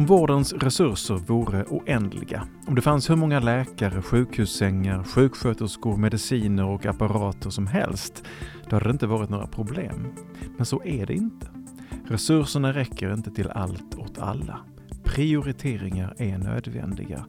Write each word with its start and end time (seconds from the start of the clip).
Om 0.00 0.06
vårdens 0.06 0.52
resurser 0.52 1.14
vore 1.14 1.64
oändliga, 1.64 2.48
om 2.66 2.74
det 2.74 2.82
fanns 2.82 3.10
hur 3.10 3.16
många 3.16 3.40
läkare, 3.40 4.02
sjukhussängar, 4.02 5.04
sjuksköterskor, 5.04 5.96
mediciner 5.96 6.64
och 6.64 6.86
apparater 6.86 7.50
som 7.50 7.66
helst, 7.66 8.24
då 8.68 8.76
hade 8.76 8.88
det 8.88 8.92
inte 8.92 9.06
varit 9.06 9.30
några 9.30 9.46
problem. 9.46 10.12
Men 10.56 10.66
så 10.66 10.82
är 10.84 11.06
det 11.06 11.14
inte. 11.14 11.46
Resurserna 12.08 12.72
räcker 12.72 13.12
inte 13.12 13.30
till 13.30 13.50
allt 13.50 13.94
åt 13.94 14.18
alla. 14.18 14.60
Prioriteringar 15.04 16.14
är 16.18 16.38
nödvändiga. 16.38 17.26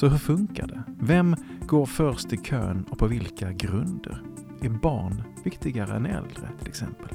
Så 0.00 0.08
hur 0.08 0.18
funkar 0.18 0.66
det? 0.66 0.82
Vem 1.00 1.36
går 1.60 1.86
först 1.86 2.32
i 2.32 2.36
kön 2.36 2.84
och 2.90 2.98
på 2.98 3.06
vilka 3.06 3.52
grunder? 3.52 4.22
Är 4.62 4.68
barn 4.68 5.22
viktigare 5.44 5.96
än 5.96 6.06
äldre 6.06 6.48
till 6.58 6.68
exempel? 6.68 7.08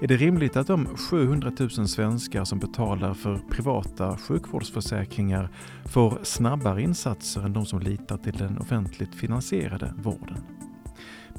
Är 0.00 0.06
det 0.06 0.16
rimligt 0.16 0.56
att 0.56 0.66
de 0.66 0.86
700 0.86 1.52
000 1.58 1.70
svenskar 1.70 2.44
som 2.44 2.58
betalar 2.58 3.14
för 3.14 3.38
privata 3.50 4.16
sjukvårdsförsäkringar 4.16 5.50
får 5.84 6.18
snabbare 6.22 6.82
insatser 6.82 7.42
än 7.42 7.52
de 7.52 7.66
som 7.66 7.80
litar 7.80 8.16
till 8.16 8.36
den 8.36 8.58
offentligt 8.58 9.14
finansierade 9.14 9.94
vården? 9.96 10.38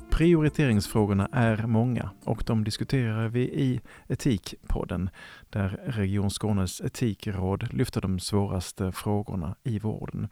Prioriteringsfrågorna 0.10 1.30
är 1.32 1.68
många 1.68 2.10
och 2.24 2.44
de 2.46 2.64
diskuterar 2.64 3.28
vi 3.28 3.42
i 3.42 3.82
Etikpodden 4.08 5.10
där 5.50 5.80
Region 5.86 6.30
Skånes 6.30 6.82
etikråd 6.82 7.74
lyfter 7.74 8.02
de 8.02 8.20
svåraste 8.20 8.92
frågorna 8.92 9.56
i 9.64 9.80
vården. 9.80 10.28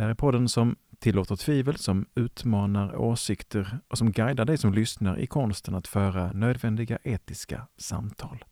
Här 0.00 0.08
är 0.08 0.14
podden 0.14 0.48
som 0.48 0.76
tillåter 0.98 1.36
tvivel, 1.36 1.76
som 1.76 2.06
utmanar 2.14 2.96
åsikter 2.96 3.78
och 3.88 3.98
som 3.98 4.12
guidar 4.12 4.44
dig 4.44 4.58
som 4.58 4.74
lyssnar 4.74 5.18
i 5.18 5.26
konsten 5.26 5.74
att 5.74 5.86
föra 5.86 6.32
nödvändiga 6.32 6.98
etiska 7.02 7.66
samtal. 7.76 8.44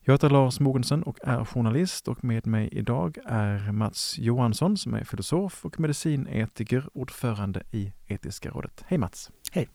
Jag 0.00 0.14
heter 0.14 0.30
Lars 0.30 0.60
Mogensen 0.60 1.02
och 1.02 1.18
är 1.22 1.44
journalist 1.44 2.08
och 2.08 2.24
med 2.24 2.46
mig 2.46 2.68
idag 2.72 3.18
är 3.24 3.72
Mats 3.72 4.18
Johansson 4.18 4.76
som 4.76 4.94
är 4.94 5.04
filosof 5.04 5.64
och 5.64 5.80
medicinetiker, 5.80 6.88
ordförande 6.94 7.62
i 7.72 7.92
Etiska 8.06 8.50
rådet. 8.50 8.84
Hej 8.86 8.98
Mats! 8.98 9.30
Hej! 9.52 9.68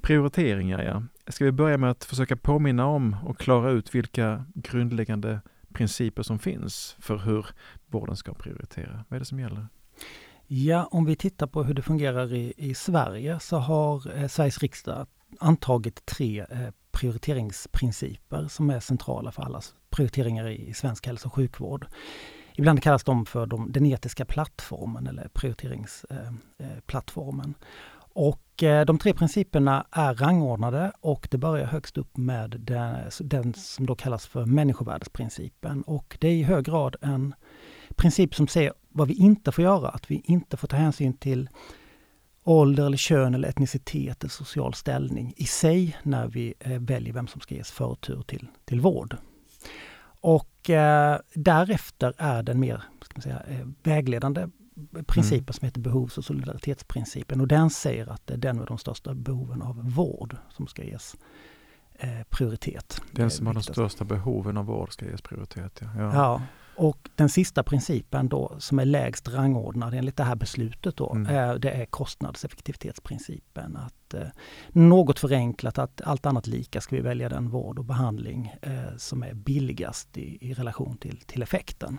Prioriteringar, 0.00 0.82
ja. 0.82 1.02
Ska 1.32 1.44
vi 1.44 1.52
börja 1.52 1.78
med 1.78 1.90
att 1.90 2.04
försöka 2.04 2.36
påminna 2.36 2.86
om 2.86 3.16
och 3.24 3.38
klara 3.38 3.70
ut 3.70 3.94
vilka 3.94 4.44
grundläggande 4.54 5.40
principer 5.72 6.22
som 6.22 6.38
finns 6.38 6.96
för 6.98 7.16
hur 7.16 7.46
vården 7.86 8.16
ska 8.16 8.34
prioritera? 8.34 9.04
Vad 9.08 9.16
är 9.16 9.18
det 9.18 9.26
som 9.26 9.40
gäller? 9.40 9.66
Ja, 10.46 10.88
om 10.90 11.04
vi 11.04 11.16
tittar 11.16 11.46
på 11.46 11.62
hur 11.62 11.74
det 11.74 11.82
fungerar 11.82 12.34
i, 12.34 12.52
i 12.56 12.74
Sverige 12.74 13.40
så 13.40 13.56
har 13.56 14.18
eh, 14.18 14.28
Sveriges 14.28 14.58
riksdag 14.58 15.06
antagit 15.40 16.06
tre 16.06 16.40
eh, 16.40 16.68
prioriteringsprinciper 16.90 18.48
som 18.48 18.70
är 18.70 18.80
centrala 18.80 19.32
för 19.32 19.42
alla 19.42 19.60
prioriteringar 19.90 20.48
i, 20.48 20.68
i 20.68 20.74
svensk 20.74 21.06
hälso 21.06 21.28
och 21.28 21.34
sjukvård. 21.34 21.86
Ibland 22.54 22.82
kallas 22.82 23.04
de 23.04 23.26
för 23.26 23.46
de, 23.46 23.72
den 23.72 23.86
etiska 23.86 24.24
plattformen 24.24 25.06
eller 25.06 25.28
prioriteringsplattformen. 25.28 27.54
Eh, 27.58 27.60
eh 27.60 27.66
och 28.12 28.62
eh, 28.62 28.84
de 28.84 28.98
tre 28.98 29.14
principerna 29.14 29.86
är 29.90 30.14
rangordnade 30.14 30.92
och 31.00 31.28
det 31.30 31.38
börjar 31.38 31.66
högst 31.66 31.98
upp 31.98 32.16
med 32.16 32.50
den, 32.50 33.10
den 33.20 33.54
som 33.54 33.86
då 33.86 33.94
kallas 33.94 34.26
för 34.26 34.46
människovärdesprincipen. 34.46 35.82
Och 35.82 36.16
det 36.20 36.28
är 36.28 36.32
i 36.32 36.42
hög 36.42 36.64
grad 36.64 36.96
en 37.00 37.34
princip 37.96 38.34
som 38.34 38.48
säger 38.48 38.72
vad 38.98 39.08
vi 39.08 39.14
inte 39.14 39.52
får 39.52 39.64
göra, 39.64 39.88
att 39.88 40.10
vi 40.10 40.22
inte 40.24 40.56
får 40.56 40.68
ta 40.68 40.76
hänsyn 40.76 41.12
till 41.12 41.48
ålder, 42.44 42.86
eller 42.86 42.96
kön, 42.96 43.34
eller 43.34 43.48
etnicitet 43.48 44.22
eller 44.22 44.30
social 44.30 44.74
ställning 44.74 45.34
i 45.36 45.44
sig 45.44 45.96
när 46.02 46.26
vi 46.26 46.54
eh, 46.60 46.80
väljer 46.80 47.12
vem 47.12 47.26
som 47.26 47.40
ska 47.40 47.54
ges 47.54 47.70
förtur 47.70 48.22
till, 48.22 48.46
till 48.64 48.80
vård. 48.80 49.16
Och 50.20 50.70
eh, 50.70 51.18
därefter 51.34 52.14
är 52.16 52.42
den 52.42 52.60
mer 52.60 52.82
ska 53.02 53.12
man 53.14 53.22
säga, 53.22 53.42
eh, 53.48 53.66
vägledande 53.82 54.48
principen 55.06 55.38
mm. 55.38 55.52
som 55.52 55.66
heter 55.66 55.80
behovs 55.80 56.18
och 56.18 56.24
solidaritetsprincipen 56.24 57.40
och 57.40 57.48
den 57.48 57.70
säger 57.70 58.06
att 58.06 58.26
det 58.26 58.34
är 58.34 58.38
den 58.38 58.56
med 58.56 58.66
de 58.66 58.78
största 58.78 59.14
behoven 59.14 59.62
av 59.62 59.90
vård 59.90 60.36
som 60.50 60.66
ska 60.66 60.84
ges 60.84 61.16
eh, 61.92 62.22
prioritet. 62.28 63.02
Den 63.12 63.30
som 63.30 63.46
har 63.46 63.54
de 63.54 63.62
största 63.62 64.04
behoven 64.04 64.56
av 64.56 64.64
vård 64.64 64.92
ska 64.92 65.06
ges 65.06 65.22
prioritet. 65.22 65.80
Ja. 65.82 65.88
ja. 65.96 66.10
ja. 66.14 66.42
Och 66.78 67.08
den 67.16 67.28
sista 67.28 67.62
principen 67.62 68.28
då 68.28 68.56
som 68.58 68.78
är 68.78 68.84
lägst 68.84 69.28
rangordnad 69.28 69.94
enligt 69.94 70.16
det 70.16 70.24
här 70.24 70.36
beslutet 70.36 70.96
då, 70.96 71.12
mm. 71.12 71.34
är, 71.34 71.58
det 71.58 71.70
är 71.70 71.84
kostnadseffektivitetsprincipen. 71.84 73.76
Att, 73.76 74.14
eh, 74.14 74.28
något 74.68 75.18
förenklat 75.18 75.78
att 75.78 76.00
allt 76.00 76.26
annat 76.26 76.46
lika 76.46 76.80
ska 76.80 76.96
vi 76.96 77.02
välja 77.02 77.28
den 77.28 77.48
vård 77.48 77.78
och 77.78 77.84
behandling 77.84 78.54
eh, 78.62 78.96
som 78.96 79.22
är 79.22 79.34
billigast 79.34 80.16
i, 80.16 80.50
i 80.50 80.54
relation 80.54 80.96
till, 80.96 81.16
till 81.16 81.42
effekten. 81.42 81.98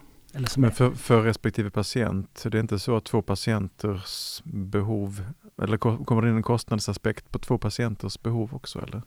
Men 0.57 0.71
för, 0.71 0.91
för 0.91 1.21
respektive 1.21 1.69
patient, 1.69 2.43
det 2.43 2.57
är 2.57 2.61
inte 2.61 2.79
så 2.79 2.95
att 2.95 3.05
två 3.05 3.21
patienters 3.21 4.41
behov, 4.43 5.23
eller 5.61 5.77
kommer 5.77 6.21
det 6.21 6.29
in 6.29 6.35
en 6.35 6.43
kostnadsaspekt 6.43 7.31
på 7.31 7.39
två 7.39 7.57
patienters 7.57 8.21
behov 8.21 8.53
också 8.53 8.79
eller? 8.81 9.01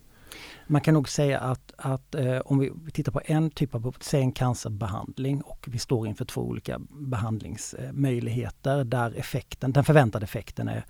Man 0.66 0.80
kan 0.80 0.94
nog 0.94 1.08
säga 1.08 1.40
att, 1.40 1.72
att 1.76 2.14
eh, 2.14 2.38
om 2.38 2.58
vi 2.58 2.90
tittar 2.92 3.12
på 3.12 3.20
en 3.24 3.50
typ 3.50 3.74
av, 3.74 3.96
säg 4.00 4.20
en 4.20 4.32
cancerbehandling 4.32 5.42
och 5.42 5.66
vi 5.70 5.78
står 5.78 6.06
inför 6.06 6.24
två 6.24 6.40
olika 6.40 6.80
behandlingsmöjligheter 6.90 8.84
där 8.84 9.18
effekten, 9.18 9.72
den 9.72 9.84
förväntade 9.84 10.24
effekten 10.24 10.68
är 10.68 10.84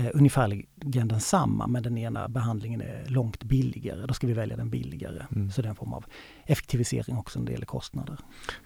eh, 0.00 0.10
ungefärligen 0.14 1.08
densamma 1.08 1.66
men 1.66 1.82
den 1.82 1.98
ena 1.98 2.28
behandlingen 2.28 2.80
är 2.80 3.04
långt 3.06 3.44
billigare. 3.44 4.06
Då 4.06 4.14
ska 4.14 4.26
vi 4.26 4.32
välja 4.32 4.56
den 4.56 4.70
billigare. 4.70 5.26
Mm. 5.32 5.50
Så 5.50 5.62
det 5.62 5.68
är 5.68 5.70
en 5.70 5.76
form 5.76 5.92
av 5.92 6.04
effektivisering 6.46 7.16
också 7.16 7.38
när 7.38 7.46
det 7.46 7.52
gäller 7.52 7.66
kostnader. 7.66 8.16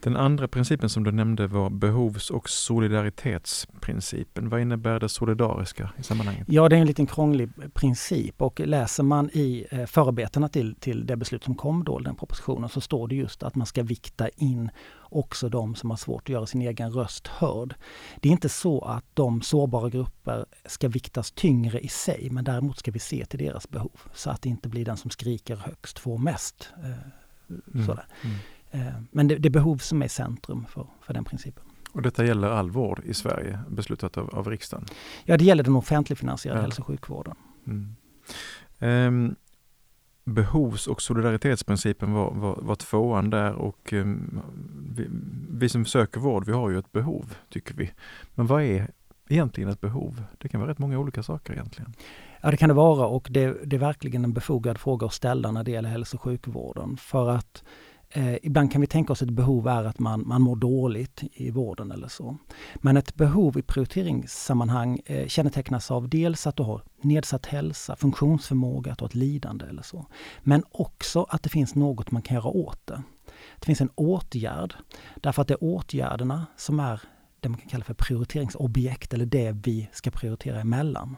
Den 0.03 0.17
andra 0.17 0.49
principen 0.49 0.89
som 0.89 1.05
du 1.05 1.13
nämnde 1.13 1.47
var 1.47 1.71
behovs 1.71 2.31
och 2.31 2.49
solidaritetsprincipen. 2.49 4.49
Vad 4.49 4.61
innebär 4.61 5.01
det 5.01 5.09
solidariska 5.09 5.91
i 5.99 6.03
sammanhanget? 6.03 6.47
Ja, 6.49 6.69
det 6.69 6.77
är 6.77 6.81
en 6.81 6.87
liten 6.87 7.07
krånglig 7.07 7.51
princip 7.75 8.43
och 8.43 8.61
läser 8.61 9.03
man 9.03 9.31
i 9.33 9.67
eh, 9.71 9.87
förarbetena 9.87 10.49
till, 10.49 10.75
till 10.75 11.07
det 11.07 11.17
beslut 11.17 11.45
som 11.45 11.55
kom 11.55 11.85
då, 11.85 11.99
den 11.99 12.15
propositionen, 12.15 12.69
så 12.69 12.81
står 12.81 13.09
det 13.09 13.15
just 13.15 13.43
att 13.43 13.55
man 13.55 13.67
ska 13.67 13.83
vikta 13.83 14.29
in 14.29 14.71
också 15.15 15.49
de 15.49 15.75
som 15.75 15.91
har 15.91 15.97
svårt 15.97 16.23
att 16.23 16.29
göra 16.29 16.47
sin 16.47 16.63
egen 16.63 16.91
röst 16.91 17.27
hörd. 17.27 17.75
Det 18.21 18.29
är 18.29 18.33
inte 18.33 18.49
så 18.49 18.81
att 18.81 19.05
de 19.15 19.43
sårbara 19.43 19.89
grupper 19.89 20.47
ska 20.67 20.89
viktas 20.89 21.33
tyngre 21.33 21.81
i 21.81 21.89
sig, 21.89 22.29
men 22.31 22.45
däremot 22.45 22.79
ska 22.79 22.91
vi 22.91 22.99
se 22.99 23.25
till 23.25 23.39
deras 23.39 23.69
behov 23.69 24.01
så 24.15 24.31
att 24.31 24.43
det 24.43 24.49
inte 24.49 24.69
blir 24.69 24.85
den 24.85 24.97
som 24.97 25.11
skriker 25.11 25.57
högst 25.57 25.99
får 25.99 26.19
mest. 26.19 26.69
Eh, 26.85 27.25
Mm. 27.75 27.87
Sådär. 27.87 28.07
Mm. 28.23 28.87
Eh, 28.87 28.95
men 29.11 29.29
det, 29.29 29.37
det 29.37 29.49
är 29.49 29.51
behov 29.51 29.79
som 29.79 30.03
är 30.03 30.09
centrum 30.09 30.67
för, 30.69 30.87
för 31.01 31.15
den 31.15 31.25
principen. 31.25 31.65
Och 31.93 32.03
detta 32.03 32.25
gäller 32.25 32.49
all 32.49 32.71
vård 32.71 33.01
i 33.05 33.15
Sverige, 33.15 33.59
beslutat 33.69 34.19
av, 34.19 34.31
av 34.35 34.49
riksdagen? 34.49 34.87
Ja, 35.25 35.37
det 35.37 35.45
gäller 35.45 35.63
den 35.63 35.77
offentligfinansierade 35.77 36.61
ja. 36.61 36.63
hälso 36.63 36.83
och 36.83 36.87
sjukvården. 36.87 37.35
Mm. 37.67 37.97
Um, 38.79 39.37
behovs 40.25 40.87
och 40.87 41.03
solidaritetsprincipen 41.03 42.13
var, 42.13 42.31
var, 42.31 42.59
var 42.63 42.75
tvåan 42.75 43.31
där 43.31 43.55
och 43.55 43.93
um, 43.93 44.41
vi, 44.97 45.07
vi, 45.51 45.69
som 45.69 45.85
söker 45.85 46.21
vård, 46.21 46.47
vi 46.47 46.53
har 46.53 46.71
ju 46.71 46.79
ett 46.79 46.93
behov, 46.93 47.35
tycker 47.49 47.75
vi. 47.75 47.91
Men 48.35 48.47
vad 48.47 48.63
är 48.63 48.91
egentligen 49.29 49.71
ett 49.71 49.81
behov? 49.81 50.23
Det 50.39 50.49
kan 50.49 50.61
vara 50.61 50.71
rätt 50.71 50.79
många 50.79 50.99
olika 50.99 51.23
saker 51.23 51.53
egentligen. 51.53 51.95
Ja 52.41 52.51
det 52.51 52.57
kan 52.57 52.69
det 52.69 52.75
vara 52.75 53.07
och 53.07 53.29
det, 53.31 53.57
det 53.65 53.77
är 53.77 53.81
verkligen 53.81 54.25
en 54.25 54.33
befogad 54.33 54.79
fråga 54.79 55.07
att 55.07 55.13
ställa 55.13 55.51
när 55.51 55.65
det 55.65 55.71
gäller 55.71 55.89
hälso 55.89 56.17
och 56.17 56.23
sjukvården. 56.23 56.97
För 56.97 57.31
att 57.31 57.65
eh, 58.15 58.37
ibland 58.43 58.73
kan 58.73 58.81
vi 58.81 58.87
tänka 58.87 59.13
oss 59.13 59.23
att 59.23 59.29
ett 59.29 59.35
behov 59.35 59.69
är 59.69 59.85
att 59.85 59.99
man, 59.99 60.29
man 60.29 60.43
mår 60.43 60.57
dåligt 60.57 61.23
i 61.33 61.51
vården 61.51 61.91
eller 61.91 62.09
så. 62.09 62.37
Men 62.77 62.97
ett 62.97 63.15
behov 63.15 63.59
i 63.59 63.63
prioriteringssammanhang 63.63 65.01
eh, 65.07 65.27
kännetecknas 65.27 65.91
av 65.91 66.09
dels 66.09 66.47
att 66.47 66.57
du 66.57 66.63
har 66.63 66.83
nedsatt 67.01 67.47
hälsa, 67.47 67.97
funktionsförmåga, 67.97 68.93
att 68.93 68.99
du 68.99 69.03
har 69.03 69.09
ett 69.09 69.15
lidande 69.15 69.65
eller 69.67 69.83
så. 69.83 70.07
Men 70.41 70.65
också 70.71 71.27
att 71.29 71.43
det 71.43 71.49
finns 71.49 71.75
något 71.75 72.11
man 72.11 72.23
kan 72.23 72.35
göra 72.35 72.49
åt 72.49 72.87
det. 72.87 73.03
Det 73.59 73.67
finns 73.67 73.81
en 73.81 73.91
åtgärd. 73.95 74.75
Därför 75.17 75.43
att 75.43 75.49
det 75.49 75.55
är 75.55 75.65
åtgärderna 75.65 76.47
som 76.57 76.81
är 76.81 77.03
det 77.41 77.49
man 77.49 77.61
kan 77.61 77.69
kalla 77.69 77.85
för 77.85 77.95
prioriteringsobjekt 77.95 79.15
eller 79.15 79.27
det 79.27 79.53
vi 79.53 79.89
ska 79.93 80.11
prioritera 80.11 80.61
emellan. 80.61 81.17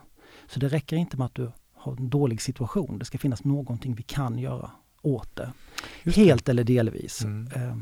Så 0.49 0.61
det 0.61 0.69
räcker 0.69 0.97
inte 0.97 1.17
med 1.17 1.25
att 1.25 1.35
du 1.35 1.53
har 1.75 1.97
en 1.97 2.11
dålig 2.11 2.43
situation. 2.43 2.99
Det 2.99 3.05
ska 3.05 3.19
finnas 3.19 3.45
någonting 3.45 3.95
vi 3.95 4.03
kan 4.03 4.39
göra 4.39 4.71
åt 5.07 5.37
det. 5.37 5.53
Helt 6.11 6.49
eller 6.49 6.65
delvis. 6.65 7.25
Mm. 7.25 7.49
Eh. 7.55 7.77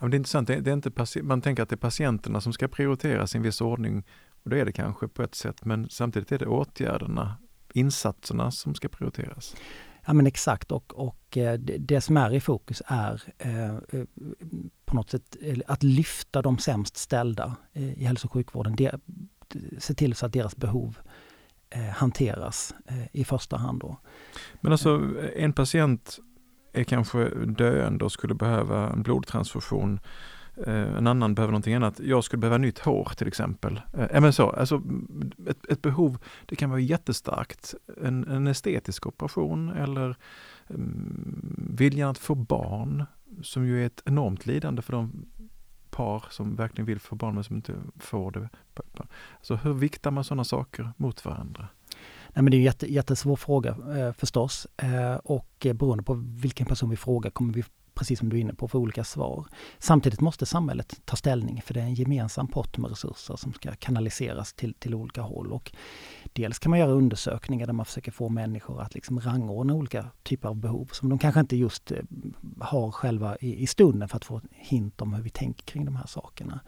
Ja, 0.00 0.08
det 0.08 0.14
är 0.14 0.18
intressant. 0.18 0.48
Det 0.48 0.54
är, 0.54 0.60
det 0.60 0.70
är 0.70 0.74
inte 0.74 1.22
man 1.22 1.40
tänker 1.40 1.62
att 1.62 1.68
det 1.68 1.74
är 1.74 1.76
patienterna 1.76 2.40
som 2.40 2.52
ska 2.52 2.68
prioriteras 2.68 3.34
i 3.34 3.38
en 3.38 3.42
viss 3.42 3.60
ordning. 3.60 4.04
Och 4.42 4.50
det 4.50 4.60
är 4.60 4.64
det 4.64 4.72
kanske 4.72 5.08
på 5.08 5.22
ett 5.22 5.34
sätt, 5.34 5.64
men 5.64 5.88
samtidigt 5.90 6.32
är 6.32 6.38
det 6.38 6.46
åtgärderna, 6.46 7.36
insatserna 7.72 8.50
som 8.50 8.74
ska 8.74 8.88
prioriteras. 8.88 9.56
Ja 10.06 10.12
men 10.12 10.26
exakt 10.26 10.72
och, 10.72 11.06
och 11.06 11.36
eh, 11.36 11.58
det, 11.58 11.76
det 11.78 12.00
som 12.00 12.16
är 12.16 12.34
i 12.34 12.40
fokus 12.40 12.82
är 12.86 13.22
eh, 13.38 13.74
eh 13.74 14.04
på 14.84 14.94
något 14.94 15.10
sätt 15.10 15.36
att 15.66 15.82
lyfta 15.82 16.42
de 16.42 16.58
sämst 16.58 16.96
ställda 16.96 17.56
i 17.72 18.04
hälso 18.04 18.26
och 18.26 18.32
sjukvården. 18.32 18.76
Det, 18.76 19.00
se 19.78 19.94
till 19.94 20.14
så 20.14 20.26
att 20.26 20.32
deras 20.32 20.56
behov 20.56 20.98
eh, 21.70 21.80
hanteras 21.80 22.74
i 23.12 23.24
första 23.24 23.56
hand. 23.56 23.80
Då. 23.80 23.96
Men 24.60 24.72
alltså 24.72 25.14
en 25.36 25.52
patient 25.52 26.18
är 26.72 26.84
kanske 26.84 27.28
döende 27.44 28.04
och 28.04 28.12
skulle 28.12 28.34
behöva 28.34 28.90
en 28.90 29.02
blodtransfusion. 29.02 30.00
Eh, 30.66 30.96
en 30.96 31.06
annan 31.06 31.34
behöver 31.34 31.52
någonting 31.52 31.74
annat. 31.74 32.00
Jag 32.00 32.24
skulle 32.24 32.40
behöva 32.40 32.58
nytt 32.58 32.78
hår 32.78 33.12
till 33.16 33.28
exempel. 33.28 33.80
Eh, 33.94 34.06
Även 34.10 34.32
så, 34.32 34.50
alltså 34.50 34.82
ett, 35.46 35.66
ett, 35.66 35.82
behov, 35.82 36.18
det 36.46 36.56
kan 36.56 36.70
vara 36.70 36.80
jättestarkt. 36.80 37.74
En, 38.02 38.28
en 38.28 38.46
estetisk 38.46 39.06
operation 39.06 39.68
eller 39.68 40.16
um, 40.68 41.68
viljan 41.76 42.10
att 42.10 42.18
få 42.18 42.34
barn, 42.34 43.04
som 43.42 43.66
ju 43.66 43.82
är 43.82 43.86
ett 43.86 44.02
enormt 44.04 44.46
lidande 44.46 44.82
för 44.82 44.92
de 44.92 45.26
par 45.90 46.24
som 46.30 46.56
verkligen 46.56 46.86
vill 46.86 47.00
få 47.00 47.16
barn 47.16 47.34
men 47.34 47.44
som 47.44 47.56
inte 47.56 47.74
får 47.96 48.30
det. 48.30 48.48
Så 49.42 49.56
hur 49.56 49.72
viktar 49.72 50.10
man 50.10 50.24
sådana 50.24 50.44
saker 50.44 50.92
mot 50.96 51.24
varandra? 51.24 51.68
Nej, 52.28 52.42
men 52.42 52.50
det 52.50 52.56
är 52.56 52.58
en 52.58 52.64
jätte, 52.64 52.92
jättesvår 52.92 53.36
fråga 53.36 53.76
eh, 53.96 54.12
förstås 54.12 54.66
eh, 54.76 55.14
och 55.14 55.66
eh, 55.66 55.72
beroende 55.72 56.04
på 56.04 56.14
vilken 56.14 56.66
person 56.66 56.90
vi 56.90 56.96
frågar 56.96 57.30
kommer 57.30 57.52
vi 57.52 57.64
precis 57.98 58.18
som 58.18 58.28
du 58.28 58.36
är 58.36 58.40
inne 58.40 58.54
på, 58.54 58.68
få 58.68 58.78
olika 58.78 59.04
svar. 59.04 59.46
Samtidigt 59.78 60.20
måste 60.20 60.46
samhället 60.46 61.00
ta 61.04 61.16
ställning 61.16 61.62
för 61.62 61.74
det 61.74 61.80
är 61.80 61.84
en 61.84 61.94
gemensam 61.94 62.48
pott 62.48 62.78
med 62.78 62.90
resurser 62.90 63.36
som 63.36 63.52
ska 63.52 63.72
kanaliseras 63.74 64.52
till, 64.52 64.74
till 64.74 64.94
olika 64.94 65.20
håll. 65.20 65.52
Och 65.52 65.72
dels 66.32 66.58
kan 66.58 66.70
man 66.70 66.78
göra 66.78 66.90
undersökningar 66.90 67.66
där 67.66 67.72
man 67.72 67.86
försöker 67.86 68.12
få 68.12 68.28
människor 68.28 68.82
att 68.82 68.94
liksom 68.94 69.20
rangordna 69.20 69.74
olika 69.74 70.06
typer 70.22 70.48
av 70.48 70.56
behov 70.56 70.90
som 70.92 71.08
de 71.08 71.18
kanske 71.18 71.40
inte 71.40 71.56
just 71.56 71.90
eh, 71.90 71.98
har 72.60 72.90
själva 72.90 73.36
i, 73.36 73.62
i 73.62 73.66
stunden 73.66 74.08
för 74.08 74.16
att 74.16 74.24
få 74.24 74.40
hint 74.50 75.00
om 75.00 75.14
hur 75.14 75.22
vi 75.22 75.30
tänker 75.30 75.64
kring 75.64 75.84
de 75.84 75.96
här 75.96 76.06
sakerna. 76.06 76.60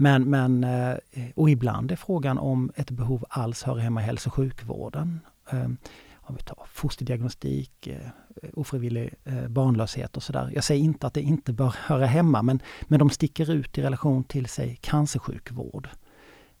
Men, 0.00 0.30
men, 0.30 0.64
eh, 0.64 0.96
och 1.34 1.50
ibland 1.50 1.92
är 1.92 1.96
frågan 1.96 2.38
om 2.38 2.72
ett 2.76 2.90
behov 2.90 3.24
alls 3.28 3.62
hör 3.62 3.76
hemma 3.76 4.00
i 4.00 4.04
hälso 4.04 4.28
och 4.28 4.34
sjukvården. 4.34 5.20
Ehm, 5.50 5.76
om 6.14 6.34
vi 6.34 6.42
tar 6.42 6.66
fosterdiagnostik, 6.72 7.86
eh, 7.86 8.10
ofrivillig 8.54 9.14
eh, 9.24 9.48
barnlöshet 9.48 10.16
och 10.16 10.22
sådär. 10.22 10.50
Jag 10.54 10.64
säger 10.64 10.84
inte 10.84 11.06
att 11.06 11.14
det 11.14 11.22
inte 11.22 11.52
bör 11.52 11.74
höra 11.78 12.06
hemma 12.06 12.42
men, 12.42 12.62
men 12.82 12.98
de 12.98 13.10
sticker 13.10 13.50
ut 13.50 13.78
i 13.78 13.82
relation 13.82 14.24
till 14.24 14.46
sig 14.46 14.78
cancersjukvård 14.80 15.88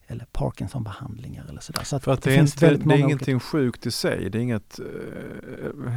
eller 0.06 0.24
Parkinsonbehandlingar 0.32 1.44
eller 1.48 1.60
sådär. 1.60 1.84
Så 1.84 2.00
För 2.00 2.12
att 2.12 2.22
det, 2.22 2.30
det, 2.30 2.36
är, 2.36 2.40
inte, 2.40 2.76
det 2.76 2.94
är 2.94 2.98
ingenting 2.98 3.34
olika... 3.34 3.46
sjukt 3.46 3.86
i 3.86 3.90
sig, 3.90 4.30
det 4.30 4.38
är 4.38 4.42
inget, 4.42 4.78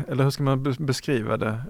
eller 0.07 0.23
hur 0.23 0.29
ska 0.29 0.43
man 0.43 0.63
beskriva 0.63 1.38
det? 1.38 1.61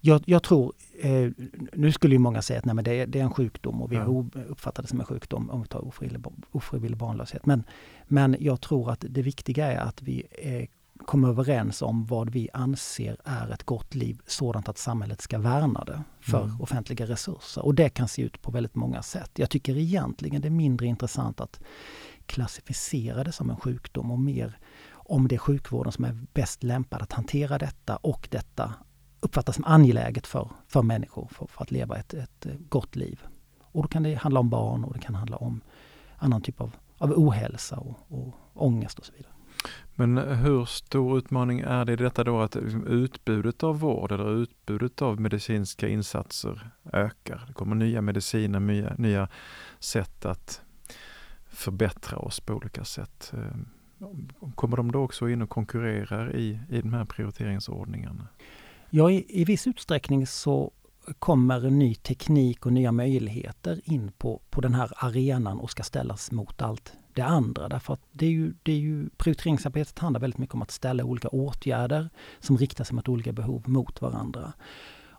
Jag, 0.00 0.22
jag 0.26 0.42
tror, 0.42 0.72
eh, 1.00 1.30
nu 1.72 1.92
skulle 1.92 2.14
ju 2.14 2.18
många 2.18 2.42
säga 2.42 2.58
att 2.58 2.64
nej, 2.64 2.74
men 2.74 2.84
det, 2.84 3.00
är, 3.00 3.06
det 3.06 3.20
är 3.20 3.24
en 3.24 3.34
sjukdom 3.34 3.82
och 3.82 3.92
WHO 3.92 4.30
ja. 4.34 4.40
uppfattar 4.48 4.82
det 4.82 4.88
som 4.88 5.00
en 5.00 5.06
sjukdom 5.06 5.50
om 5.50 5.62
vi 5.62 5.68
tar 5.68 5.88
ofrivillig, 5.88 6.24
ofrivillig 6.50 6.98
barnlöshet. 6.98 7.46
Men, 7.46 7.64
men 8.06 8.36
jag 8.40 8.60
tror 8.60 8.90
att 8.90 9.04
det 9.08 9.22
viktiga 9.22 9.72
är 9.72 9.78
att 9.78 10.02
vi 10.02 10.26
eh, 10.38 10.68
komma 11.06 11.28
överens 11.28 11.82
om 11.82 12.06
vad 12.06 12.30
vi 12.30 12.48
anser 12.52 13.16
är 13.24 13.50
ett 13.50 13.64
gott 13.64 13.94
liv 13.94 14.20
sådant 14.26 14.68
att 14.68 14.78
samhället 14.78 15.20
ska 15.20 15.38
värna 15.38 15.84
det 15.84 16.02
för 16.20 16.44
mm. 16.44 16.60
offentliga 16.60 17.06
resurser. 17.06 17.64
Och 17.64 17.74
det 17.74 17.88
kan 17.88 18.08
se 18.08 18.22
ut 18.22 18.42
på 18.42 18.50
väldigt 18.50 18.74
många 18.74 19.02
sätt. 19.02 19.30
Jag 19.34 19.50
tycker 19.50 19.76
egentligen 19.76 20.42
det 20.42 20.48
är 20.48 20.50
mindre 20.50 20.86
intressant 20.86 21.40
att 21.40 21.60
klassificera 22.26 23.24
det 23.24 23.32
som 23.32 23.50
en 23.50 23.56
sjukdom 23.56 24.10
och 24.10 24.18
mer 24.18 24.58
om 24.92 25.28
det 25.28 25.34
är 25.34 25.38
sjukvården 25.38 25.92
som 25.92 26.04
är 26.04 26.18
bäst 26.32 26.62
lämpad 26.62 27.02
att 27.02 27.12
hantera 27.12 27.58
detta 27.58 27.96
och 27.96 28.28
detta 28.30 28.74
uppfattas 29.20 29.54
som 29.54 29.64
angeläget 29.64 30.26
för, 30.26 30.50
för 30.66 30.82
människor 30.82 31.28
för, 31.32 31.46
för 31.46 31.62
att 31.62 31.70
leva 31.70 31.96
ett, 31.96 32.14
ett 32.14 32.46
eh, 32.46 32.52
gott 32.68 32.96
liv. 32.96 33.22
Och 33.72 33.82
då 33.82 33.88
kan 33.88 34.02
det 34.02 34.14
handla 34.14 34.40
om 34.40 34.50
barn 34.50 34.84
och 34.84 34.94
det 34.94 35.00
kan 35.00 35.14
handla 35.14 35.36
om 35.36 35.60
annan 36.16 36.42
typ 36.42 36.60
av, 36.60 36.76
av 36.98 37.12
ohälsa 37.16 37.76
och, 37.76 37.98
och 38.08 38.34
ångest 38.54 38.98
och 38.98 39.06
så 39.06 39.12
vidare. 39.12 39.32
Men 39.94 40.18
eh, 40.18 40.24
hur 40.24 40.64
stor 40.64 41.18
utmaning 41.18 41.60
är 41.60 41.84
det 41.84 41.92
i 41.92 41.96
detta 41.96 42.24
då 42.24 42.40
att 42.40 42.54
liksom, 42.54 42.86
utbudet 42.86 43.62
av 43.62 43.80
vård 43.80 44.12
eller 44.12 44.30
utbudet 44.30 45.02
av 45.02 45.20
medicinska 45.20 45.88
insatser 45.88 46.70
ökar? 46.92 47.44
Det 47.46 47.52
kommer 47.52 47.76
nya 47.76 48.02
mediciner, 48.02 48.60
nya, 48.60 48.94
nya 48.98 49.28
sätt 49.78 50.24
att 50.26 50.62
förbättra 51.48 52.18
oss 52.18 52.40
på 52.40 52.54
olika 52.54 52.84
sätt. 52.84 53.32
Eh, 53.36 54.06
kommer 54.54 54.76
de 54.76 54.92
då 54.92 55.02
också 55.02 55.28
in 55.28 55.42
och 55.42 55.50
konkurrerar 55.50 56.36
i, 56.36 56.60
i 56.68 56.80
de 56.80 56.92
här 56.92 57.04
prioriteringsordningarna? 57.04 58.28
Ja, 58.90 59.10
i, 59.10 59.26
i 59.28 59.44
viss 59.44 59.66
utsträckning 59.66 60.26
så 60.26 60.72
kommer 61.18 61.70
ny 61.70 61.94
teknik 61.94 62.66
och 62.66 62.72
nya 62.72 62.92
möjligheter 62.92 63.80
in 63.84 64.12
på, 64.18 64.40
på 64.50 64.60
den 64.60 64.74
här 64.74 64.92
arenan 64.96 65.60
och 65.60 65.70
ska 65.70 65.82
ställas 65.82 66.32
mot 66.32 66.62
allt 66.62 66.92
det 67.14 67.22
andra. 67.22 67.68
Därför 67.68 67.94
att 67.94 68.00
det 68.12 68.26
är 68.26 68.30
ju, 68.30 68.54
det 68.62 68.72
är 68.72 68.76
ju, 68.76 69.08
prioriteringsarbetet 69.16 69.98
handlar 69.98 70.20
väldigt 70.20 70.38
mycket 70.38 70.54
om 70.54 70.62
att 70.62 70.70
ställa 70.70 71.04
olika 71.04 71.28
åtgärder 71.28 72.10
som 72.40 72.58
riktar 72.58 72.84
sig 72.84 72.94
mot 72.94 73.08
olika 73.08 73.32
behov 73.32 73.62
mot 73.66 74.00
varandra. 74.00 74.52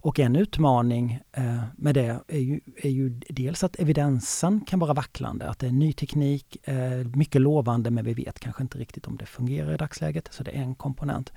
Och 0.01 0.19
en 0.19 0.35
utmaning 0.35 1.19
eh, 1.31 1.63
med 1.75 1.95
det 1.95 2.19
är 2.27 2.39
ju, 2.39 2.59
är 2.75 2.89
ju 2.89 3.09
dels 3.09 3.63
att 3.63 3.79
evidensen 3.79 4.61
kan 4.61 4.79
vara 4.79 4.93
vacklande, 4.93 5.49
att 5.49 5.59
det 5.59 5.67
är 5.67 5.71
ny 5.71 5.93
teknik, 5.93 6.57
eh, 6.67 7.05
mycket 7.15 7.41
lovande 7.41 7.91
men 7.91 8.05
vi 8.05 8.13
vet 8.13 8.39
kanske 8.39 8.63
inte 8.63 8.77
riktigt 8.77 9.07
om 9.07 9.17
det 9.17 9.25
fungerar 9.25 9.73
i 9.73 9.77
dagsläget. 9.77 10.27
Så 10.31 10.43
det 10.43 10.51
är 10.51 10.61
en 10.61 10.75
komponent. 10.75 11.33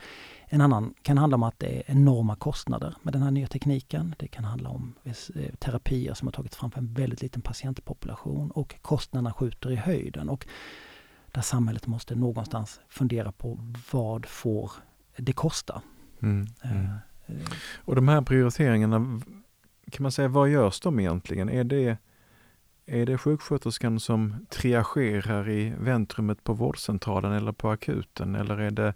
En 0.47 0.61
annan 0.61 0.95
kan 1.03 1.19
handla 1.19 1.35
om 1.35 1.43
att 1.43 1.59
det 1.59 1.77
är 1.77 1.83
enorma 1.87 2.37
kostnader 2.37 2.95
med 3.03 3.13
den 3.13 3.23
här 3.23 3.31
nya 3.31 3.47
tekniken. 3.47 4.15
Det 4.19 4.29
kan 4.29 4.45
handla 4.45 4.69
om 4.69 4.95
eh, 5.05 5.15
terapier 5.59 6.15
som 6.15 6.29
har 6.29 6.33
tagits 6.33 6.57
fram 6.57 6.71
för 6.71 6.79
en 6.79 6.95
väldigt 6.95 7.23
liten 7.23 7.43
patientpopulation 7.43 8.51
och 8.51 8.75
kostnaderna 8.83 9.33
skjuter 9.33 9.71
i 9.71 9.77
höjden. 9.77 10.29
Och 10.29 10.47
där 11.33 11.43
samhället 11.43 11.87
måste 11.87 12.15
någonstans 12.15 12.81
fundera 12.89 13.33
på 13.33 13.59
vad 13.93 14.27
får 14.27 14.73
det 15.17 15.33
kosta. 15.33 15.83
Mm, 16.23 16.47
mm. 16.63 16.89
Eh. 17.27 17.35
Och 17.77 17.95
de 17.95 18.09
här 18.09 18.23
prioriteringarna, 18.23 19.21
kan 19.91 20.03
man 20.03 20.13
säga, 20.13 20.29
vad 20.29 20.49
görs 20.49 20.81
de 20.81 21.01
egentligen? 21.01 21.49
Är 21.49 21.65
det, 21.65 21.99
är 22.87 23.07
det 23.07 23.19
sjuksköterskan 23.19 24.01
som 24.01 24.47
triagerar 24.49 25.51
i 25.51 25.75
väntrummet 25.79 26.45
på 26.45 26.53
vårdcentralen 26.53 27.33
eller 27.33 27.53
på 27.53 27.71
akuten 27.71 28.35
eller 28.35 28.59
är 28.59 28.71
det 28.71 28.95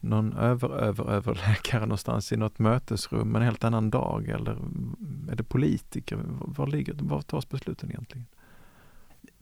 någon 0.00 0.32
över, 0.32 0.68
över, 0.68 1.10
överläkare 1.10 1.80
någonstans 1.80 2.32
i 2.32 2.36
något 2.36 2.58
mötesrum 2.58 3.36
en 3.36 3.42
helt 3.42 3.64
annan 3.64 3.90
dag 3.90 4.28
eller 4.28 4.58
är 5.30 5.36
det 5.36 5.44
politiker? 5.44 6.18
Var, 6.40 6.66
ligger, 6.66 6.94
var 6.98 7.22
tas 7.22 7.48
besluten 7.48 7.90
egentligen? 7.90 8.26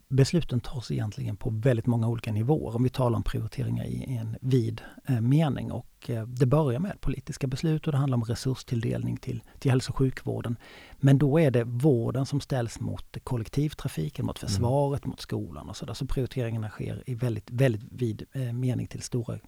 Besluten 0.08 0.60
tas 0.60 0.90
egentligen 0.90 1.36
på 1.36 1.50
väldigt 1.50 1.86
många 1.86 2.08
olika 2.08 2.32
nivåer 2.32 2.76
om 2.76 2.82
vi 2.82 2.88
talar 2.88 3.16
om 3.16 3.22
prioriteringar 3.22 3.84
i 3.84 4.16
en 4.16 4.36
vid 4.40 4.80
eh, 5.08 5.20
mening. 5.20 5.72
Och 5.72 6.10
eh, 6.10 6.26
det 6.26 6.46
börjar 6.46 6.80
med 6.80 7.00
politiska 7.00 7.46
beslut 7.46 7.86
och 7.86 7.92
det 7.92 7.98
handlar 7.98 8.16
om 8.16 8.24
resurstilldelning 8.24 9.16
till, 9.16 9.42
till 9.58 9.70
hälso 9.70 9.92
och 9.92 9.98
sjukvården. 9.98 10.56
Men 10.96 11.18
då 11.18 11.40
är 11.40 11.50
det 11.50 11.64
vården 11.64 12.26
som 12.26 12.40
ställs 12.40 12.80
mot 12.80 13.16
kollektivtrafiken, 13.24 14.26
mot 14.26 14.42
mm. 14.42 14.48
försvaret, 14.48 15.04
mm. 15.04 15.10
mot 15.10 15.20
skolan 15.20 15.68
och 15.68 15.76
sådär. 15.76 15.94
Så 15.94 16.06
prioriteringarna 16.06 16.68
sker 16.68 17.02
i 17.06 17.14
väldigt, 17.14 17.50
väldigt 17.50 17.82
vid 17.90 18.26
eh, 18.32 18.52
mening 18.52 18.86
till 18.86 19.02
stora 19.02 19.38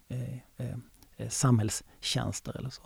samhällstjänster 1.29 2.57
eller 2.57 2.69
så. 2.69 2.81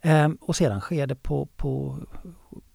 Ehm, 0.00 0.38
och 0.40 0.56
sedan 0.56 0.80
sker 0.80 1.06
det 1.06 1.14
på, 1.14 1.46
på 1.46 1.98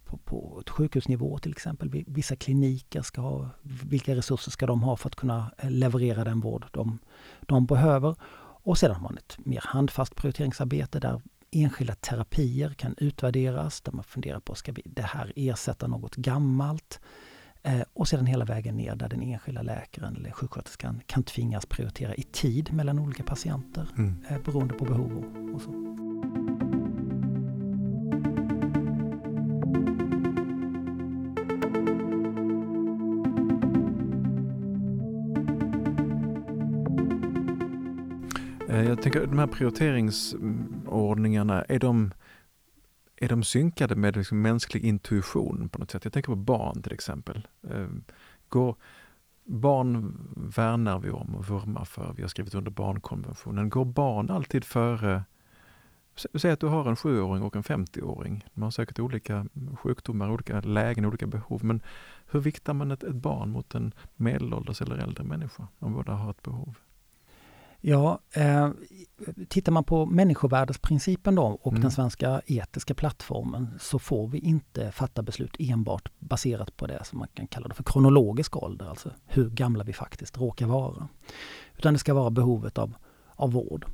på, 0.06 0.16
på 0.16 0.58
ett 0.60 0.70
sjukhusnivå 0.70 1.38
till 1.38 1.50
exempel. 1.50 2.04
Vissa 2.06 2.36
kliniker 2.36 3.02
ska 3.02 3.20
ha, 3.20 3.50
vilka 3.62 4.16
resurser 4.16 4.50
ska 4.50 4.66
de 4.66 4.82
ha 4.82 4.96
för 4.96 5.08
att 5.08 5.16
kunna 5.16 5.52
eh, 5.58 5.70
leverera 5.70 6.24
den 6.24 6.40
vård 6.40 6.66
de, 6.70 6.98
de 7.40 7.66
behöver? 7.66 8.16
Och 8.66 8.78
sedan 8.78 8.94
har 8.94 9.02
man 9.02 9.18
ett 9.18 9.38
mer 9.38 9.60
handfast 9.64 10.14
prioriteringsarbete 10.14 11.00
där 11.00 11.20
enskilda 11.50 11.94
terapier 11.94 12.70
kan 12.70 12.94
utvärderas, 12.98 13.80
där 13.80 13.92
man 13.92 14.04
funderar 14.04 14.40
på, 14.40 14.54
ska 14.54 14.72
vi 14.72 14.82
det 14.84 15.02
här 15.02 15.32
ersätta 15.36 15.86
något 15.86 16.16
gammalt? 16.16 17.00
Eh, 17.62 17.82
och 17.92 18.08
sedan 18.08 18.26
hela 18.26 18.44
vägen 18.44 18.76
ner 18.76 18.94
där 18.94 19.08
den 19.08 19.22
enskilda 19.22 19.62
läkaren 19.62 20.16
eller 20.16 20.30
sjuksköterskan 20.30 21.00
kan 21.06 21.22
tvingas 21.22 21.66
prioritera 21.66 22.14
i 22.14 22.22
tid 22.22 22.72
mellan 22.72 22.98
olika 22.98 23.22
patienter 23.22 23.88
mm. 23.98 24.24
eh, 24.28 24.38
beroende 24.44 24.74
på 24.74 24.84
behov 24.84 25.12
och, 25.12 25.54
och 25.54 25.62
så. 25.62 26.65
Tänker 39.12 39.26
de 39.26 39.38
här 39.38 39.46
prioriteringsordningarna, 39.46 41.62
är 41.62 41.78
de, 41.78 42.12
är 43.16 43.28
de 43.28 43.42
synkade 43.42 43.96
med 43.96 44.16
liksom 44.16 44.42
mänsklig 44.42 44.84
intuition 44.84 45.68
på 45.68 45.78
något 45.78 45.90
sätt? 45.90 46.04
Jag 46.04 46.12
tänker 46.12 46.32
på 46.32 46.36
barn 46.36 46.82
till 46.82 46.92
exempel. 46.92 47.48
Ehm, 47.70 48.04
går, 48.48 48.76
barn 49.44 50.16
värnar 50.56 50.98
vi 50.98 51.10
om 51.10 51.34
och 51.34 51.48
vurmar 51.48 51.84
för. 51.84 52.12
Vi 52.16 52.22
har 52.22 52.28
skrivit 52.28 52.54
under 52.54 52.70
barnkonventionen. 52.70 53.70
Går 53.70 53.84
barn 53.84 54.30
alltid 54.30 54.64
före 54.64 55.24
Säg 56.34 56.50
att 56.50 56.60
du 56.60 56.66
har 56.66 56.88
en 56.88 56.96
sjuåring 56.96 57.42
och 57.42 57.56
en 57.56 57.62
50-åring. 57.62 58.44
De 58.54 58.62
har 58.62 58.70
säkert 58.70 58.98
olika 58.98 59.46
sjukdomar, 59.74 60.30
olika 60.30 60.60
lägen, 60.60 61.04
olika 61.04 61.26
behov. 61.26 61.64
Men 61.64 61.80
hur 62.30 62.40
viktar 62.40 62.74
man 62.74 62.90
ett, 62.90 63.02
ett 63.02 63.14
barn 63.14 63.50
mot 63.50 63.74
en 63.74 63.92
medelålders 64.14 64.82
eller 64.82 64.96
äldre 64.96 65.24
människa 65.24 65.68
om 65.78 65.92
båda 65.92 66.12
har 66.12 66.30
ett 66.30 66.42
behov? 66.42 66.78
Ja, 67.80 68.18
eh, 68.32 68.70
tittar 69.48 69.72
man 69.72 69.84
på 69.84 70.06
människovärdesprincipen 70.06 71.34
då 71.34 71.42
och 71.42 71.72
Mm. 71.72 71.82
den 71.82 71.90
svenska 71.90 72.40
etiska 72.46 72.94
plattformen 72.94 73.68
så 73.80 73.98
får 73.98 74.28
vi 74.28 74.38
inte 74.38 74.92
fatta 74.92 75.22
beslut 75.22 75.56
enbart 75.58 76.08
baserat 76.18 76.76
på 76.76 76.86
det 76.86 77.04
som 77.04 77.18
man 77.18 77.28
kan 77.34 77.46
kalla 77.46 77.68
det 77.68 77.74
för 77.74 77.84
kronologisk 77.84 78.56
ålder, 78.56 78.86
alltså 78.88 79.10
hur 79.26 79.50
gamla 79.50 79.84
vi 79.84 79.92
faktiskt 79.92 80.38
råkar 80.38 80.66
vara. 80.66 81.08
Utan 81.76 81.92
det 81.92 81.98
ska 81.98 82.14
vara 82.14 82.30
behovet 82.30 82.78
av, 82.78 82.94
av 83.34 83.52
vård. 83.52 83.86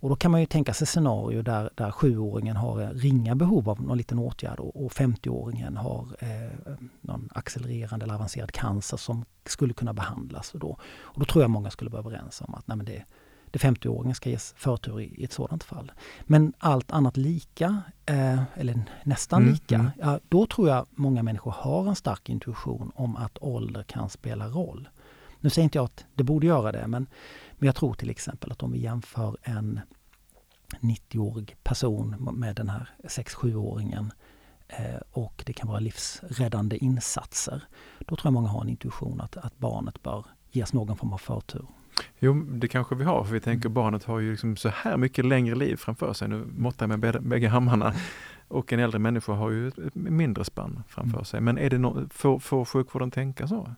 Och 0.00 0.08
då 0.08 0.16
kan 0.16 0.30
man 0.30 0.40
ju 0.40 0.46
tänka 0.46 0.74
sig 0.74 0.86
scenario 0.86 1.42
där, 1.42 1.70
där 1.74 1.90
sjuåringen 1.90 2.56
har 2.56 2.82
eh, 2.82 2.88
ringa 2.88 3.34
behov 3.34 3.68
av 3.68 3.82
någon 3.82 3.98
liten 3.98 4.18
åtgärd 4.18 4.60
och, 4.60 4.84
och 4.84 4.92
50-åringen 4.92 5.76
har 5.76 6.16
eh, 6.18 6.74
någon 7.00 7.28
accelererande 7.34 8.04
eller 8.04 8.14
avancerad 8.14 8.52
cancer 8.52 8.96
som 8.96 9.24
skulle 9.46 9.74
kunna 9.74 9.92
behandlas. 9.92 10.54
Och 10.54 10.60
då, 10.60 10.78
och 11.00 11.20
då 11.20 11.24
tror 11.24 11.42
jag 11.44 11.50
många 11.50 11.70
skulle 11.70 11.90
vara 11.90 12.00
överens 12.00 12.40
om 12.40 12.54
att 12.54 12.66
nej, 12.66 12.78
det, 12.86 13.04
det 13.52 13.58
50-åringen 13.58 14.14
ska 14.14 14.30
ges 14.30 14.54
förtur 14.56 15.00
i, 15.00 15.24
ett 15.24 15.32
sådant 15.32 15.64
fall. 15.64 15.92
Men 16.22 16.52
allt 16.58 16.92
annat 16.92 17.16
lika, 17.16 17.82
eh, 18.06 18.42
eller 18.54 18.84
nästan 19.04 19.42
Mm, 19.42 19.52
lika, 19.52 19.74
mm. 19.74 19.90
ja, 19.98 20.20
då 20.28 20.46
tror 20.46 20.68
jag 20.68 20.86
många 20.90 21.22
människor 21.22 21.50
har 21.50 21.88
en 21.88 21.96
stark 21.96 22.28
intuition 22.28 22.92
om 22.94 23.16
att 23.16 23.38
ålder 23.40 23.82
kan 23.82 24.08
spela 24.08 24.48
roll. 24.48 24.88
Nu 25.40 25.50
säger 25.50 25.64
inte 25.64 25.78
jag 25.78 25.84
att 25.84 26.04
det 26.14 26.24
borde 26.24 26.46
göra 26.46 26.72
det, 26.72 26.86
men, 26.86 27.06
men 27.52 27.66
jag 27.66 27.76
tror 27.76 27.94
till 27.94 28.10
exempel 28.10 28.52
att 28.52 28.62
om 28.62 28.72
vi 28.72 28.78
jämför 28.78 29.36
en 29.42 29.80
90-årig 30.80 31.56
person 31.62 32.16
med 32.32 32.56
den 32.56 32.68
här 32.68 32.90
6-7-åringen 33.04 34.12
eh, 34.68 35.00
och 35.10 35.42
det 35.46 35.52
kan 35.52 35.68
vara 35.68 35.80
livsräddande 35.80 36.76
insatser. 36.76 37.62
Då 37.98 38.16
tror 38.16 38.20
jag 38.24 38.32
många 38.32 38.48
har 38.48 38.60
en 38.60 38.68
intuition 38.68 39.20
att, 39.20 39.36
att 39.36 39.58
barnet 39.58 40.02
bör 40.02 40.26
ges 40.50 40.72
någon 40.72 40.96
form 40.96 41.12
av 41.12 41.18
förtur. 41.18 41.66
Jo, 42.18 42.34
det 42.34 42.68
kanske 42.68 42.94
vi 42.94 43.04
har, 43.04 43.24
för 43.24 43.32
vi 43.32 43.40
tänker 43.40 43.68
barnet 43.68 44.04
har 44.04 44.18
ju 44.18 44.30
liksom 44.30 44.56
så 44.56 44.68
här 44.68 44.96
mycket 44.96 45.24
längre 45.24 45.54
liv 45.54 45.76
framför 45.76 46.12
sig. 46.12 46.28
Nu 46.28 46.44
måttar 46.56 46.88
jag 46.88 46.98
med 46.98 47.16
bägge- 47.22 47.48
hammarna. 47.48 47.94
Och 48.48 48.72
en 48.72 48.80
äldre 48.80 48.98
människa 48.98 49.32
har 49.32 49.50
ju 49.50 49.68
ett 49.68 49.94
mindre 49.94 50.44
spann 50.44 50.82
framför 50.88 51.12
Mm. 51.18 51.24
sig. 51.24 51.40
Men 51.40 51.58
är 51.58 51.70
det 51.70 51.78
no 51.78 52.08
får, 52.10 52.38
får 52.38 52.64
sjukvården 52.64 53.10
tänka 53.10 53.46
så? 53.46 53.74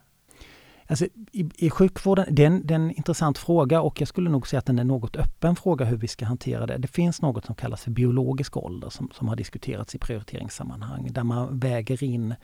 Alltså, 0.86 1.04
i, 1.32 1.50
I 1.56 1.70
sjukvården, 1.70 2.26
det 2.30 2.42
är, 2.42 2.46
en, 2.46 2.66
det 2.66 2.74
är 2.74 2.78
en 2.78 2.90
intressant 2.90 3.38
fråga 3.38 3.80
och 3.80 4.00
jag 4.00 4.08
skulle 4.08 4.30
nog 4.30 4.46
säga 4.46 4.58
att 4.58 4.66
den 4.66 4.78
är 4.78 4.84
något 4.84 5.16
öppen 5.16 5.56
fråga 5.56 5.84
hur 5.84 5.96
vi 5.96 6.08
ska 6.08 6.24
hantera 6.26 6.66
det. 6.66 6.78
Det 6.78 6.88
finns 6.88 7.22
något 7.22 7.44
som 7.44 7.54
kallas 7.54 7.84
för 7.84 7.90
biologisk 7.90 8.56
ålder 8.56 8.88
som, 8.88 9.10
som 9.12 9.28
har 9.28 9.36
diskuterats 9.36 9.94
i 9.94 9.98
prioriteringssammanhang 9.98 11.08
där 11.12 11.24
man 11.24 11.58
väger 11.58 12.04
in 12.04 12.34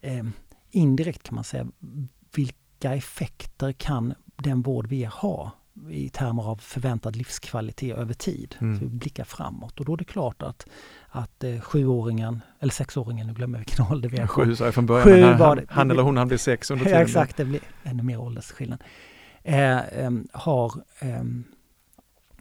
eh, 0.00 0.24
indirekt 0.70 1.22
kan 1.22 1.34
man 1.34 1.44
säga 1.44 1.66
vilka 2.34 2.56
effekter 2.84 3.72
kan 3.72 4.14
den 4.36 4.62
vård 4.62 4.86
vi 4.86 4.96
ger 4.96 5.08
ha 5.08 5.52
i 5.90 6.08
termer 6.08 6.42
av 6.48 6.56
förväntad 6.56 7.16
livskvalitet 7.16 7.96
över 7.96 8.14
tid. 8.14 8.56
Mm. 8.60 8.78
Så 8.78 8.84
vi 8.84 8.90
blickar 8.90 9.24
framåt 9.24 9.78
och 9.80 9.84
då 9.84 9.92
är 9.92 9.96
det 9.96 10.04
klart 10.04 10.42
att, 10.42 10.66
att 11.08 11.44
eh, 11.44 11.60
sjuåringen, 11.60 12.42
eller 12.60 12.72
sexåringen, 12.72 13.26
nu 13.26 13.32
glömmer 13.32 13.58
jag 13.58 13.64
vilken 13.64 13.86
ålder 13.90 14.08
vi 14.08 14.18
är 14.18 14.26
på. 14.26 14.32
Sju 14.32 14.56
sa 14.56 14.64
jag 14.64 14.74
från 14.74 14.86
början, 14.86 15.04
Sju 15.04 15.22
han, 15.22 15.56
det. 15.56 15.64
han 15.68 15.90
eller 15.90 16.02
hon 16.02 16.16
han 16.16 16.28
blir 16.28 16.38
sex 16.38 16.70
under 16.70 16.84
Ja, 16.86 16.90
tiden. 16.90 17.02
exakt, 17.02 17.36
det 17.36 17.44
blir 17.44 17.60
ännu 17.84 18.02
mer 18.02 18.20
åldersskillnad. 18.20 18.82
Eh, 19.42 19.98
em, 20.04 20.28
har 20.32 20.72
em, 20.98 21.44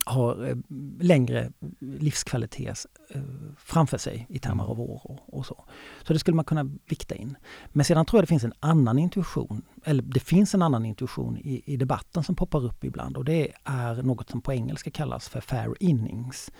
har 0.07 0.49
eh, 0.49 0.55
längre 0.99 1.51
livskvalitet 1.79 2.85
eh, 3.09 3.21
framför 3.57 3.97
sig 3.97 4.25
i 4.29 4.39
termer 4.39 4.63
Mm. 4.63 4.71
av 4.71 4.81
år 4.81 5.01
och, 5.03 5.37
och 5.37 5.45
så. 5.45 5.65
Så 6.03 6.13
det 6.13 6.19
skulle 6.19 6.35
man 6.35 6.45
kunna 6.45 6.63
vikta 6.89 7.15
in. 7.15 7.37
Men 7.67 7.85
sedan 7.85 8.05
tror 8.05 8.17
jag 8.17 8.23
det 8.23 8.27
finns 8.27 8.43
en 8.43 8.53
annan 8.59 8.99
intuition, 8.99 9.61
eller 9.85 10.03
det 10.03 10.19
finns 10.19 10.53
en 10.53 10.61
annan 10.61 10.85
intuition 10.85 11.37
i, 11.37 11.63
i 11.65 11.77
debatten 11.77 12.23
som 12.23 12.35
poppar 12.35 12.65
upp 12.65 12.83
ibland 12.83 13.17
och 13.17 13.25
det 13.25 13.51
är 13.63 14.03
något 14.03 14.29
som 14.29 14.41
på 14.41 14.53
engelska 14.53 14.91
kallas 14.91 15.29
för 15.29 15.41
fair 15.41 15.73
innings. 15.79 16.51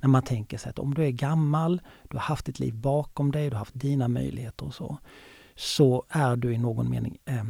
När 0.00 0.08
man 0.08 0.22
tänker 0.22 0.58
sig 0.58 0.70
att 0.70 0.78
om 0.78 0.94
du 0.94 1.04
är 1.04 1.10
gammal, 1.10 1.80
du 2.10 2.16
har 2.16 2.22
haft 2.24 2.46
ditt 2.46 2.58
liv 2.58 2.74
bakom 2.74 3.32
dig, 3.32 3.50
du 3.50 3.54
har 3.54 3.58
haft 3.58 3.80
dina 3.80 4.08
möjligheter 4.08 4.66
och 4.66 4.74
så 4.74 4.98
så 5.58 6.04
är 6.08 6.36
du 6.36 6.54
i 6.54 6.58
någon 6.58 6.90
mening 6.90 7.18
eh, 7.24 7.44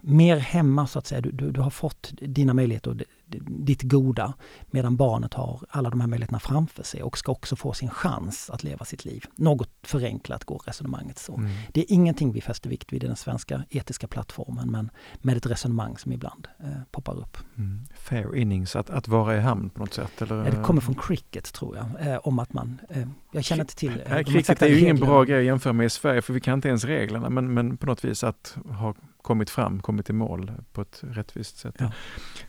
mer 0.00 0.36
hemma 0.36 0.86
så 0.86 0.98
att 0.98 1.06
säga. 1.06 1.20
Du, 1.20 1.30
du, 1.30 1.50
du 1.50 1.60
har 1.60 1.70
fått 1.70 2.12
dina 2.20 2.54
möjligheter 2.54 2.90
och 2.90 2.96
ditt 3.40 3.82
goda 3.82 4.34
medan 4.70 4.96
barnet 4.96 5.34
har 5.34 5.60
alla 5.68 5.90
de 5.90 6.00
här 6.00 6.08
möjligheterna 6.08 6.38
framför 6.38 6.82
sig 6.82 7.02
och 7.02 7.18
ska 7.18 7.32
också 7.32 7.56
få 7.56 7.72
sin 7.72 7.90
chans 7.90 8.50
att 8.50 8.64
leva 8.64 8.84
sitt 8.84 9.04
liv. 9.04 9.24
Något 9.36 9.70
förenklat 9.82 10.44
går 10.44 10.62
resonemanget 10.66 11.18
så. 11.18 11.36
Mm. 11.36 11.50
Det 11.72 11.80
är 11.80 11.92
ingenting 11.92 12.32
vi 12.32 12.40
fäster 12.40 12.70
vikt 12.70 12.92
vid 12.92 13.04
i 13.04 13.06
den 13.06 13.16
svenska 13.16 13.64
etiska 13.70 14.06
plattformen 14.06 14.70
men 14.70 14.90
med 15.20 15.36
ett 15.36 15.46
resonemang 15.46 15.98
som 15.98 16.12
ibland 16.12 16.48
eh, 16.60 16.66
poppar 16.90 17.18
upp. 17.18 17.38
Mm. 17.56 17.84
Fair 17.94 18.36
innings, 18.36 18.76
att, 18.76 18.90
att 18.90 19.08
vara 19.08 19.36
i 19.36 19.40
hamn 19.40 19.70
på 19.70 19.80
något 19.80 19.94
sätt? 19.94 20.22
Eller? 20.22 20.36
Ja, 20.36 20.50
det 20.50 20.62
kommer 20.62 20.80
från 20.80 20.94
cricket 20.94 21.52
tror 21.52 21.76
jag, 21.76 22.06
eh, 22.06 22.18
om 22.22 22.38
att 22.38 22.52
man, 22.52 22.80
eh, 22.88 23.08
jag 23.32 23.44
känner 23.44 23.62
inte 23.62 23.76
till 23.76 24.02
eh, 24.06 24.22
cricket 24.22 24.62
är 24.62 24.66
ju 24.66 24.80
ingen 24.80 24.96
bra 24.96 25.24
grej 25.24 25.38
att 25.38 25.44
jämföra 25.44 25.72
med 25.72 25.86
i 25.86 25.90
Sverige 25.90 26.22
för 26.22 26.32
vi 26.32 26.40
kan 26.40 26.54
inte 26.54 26.68
ens 26.68 26.84
reglerna 26.84 27.30
men, 27.30 27.54
men 27.54 27.76
på 27.76 27.86
något 27.86 28.04
vis 28.04 28.24
att 28.24 28.56
ha 28.78 28.94
kommit 29.22 29.50
fram, 29.50 29.80
kommit 29.80 30.10
i 30.10 30.12
mål 30.12 30.52
på 30.72 30.80
ett 30.82 31.00
rättvist 31.10 31.56
sätt. 31.58 31.74
Ja. 31.78 31.92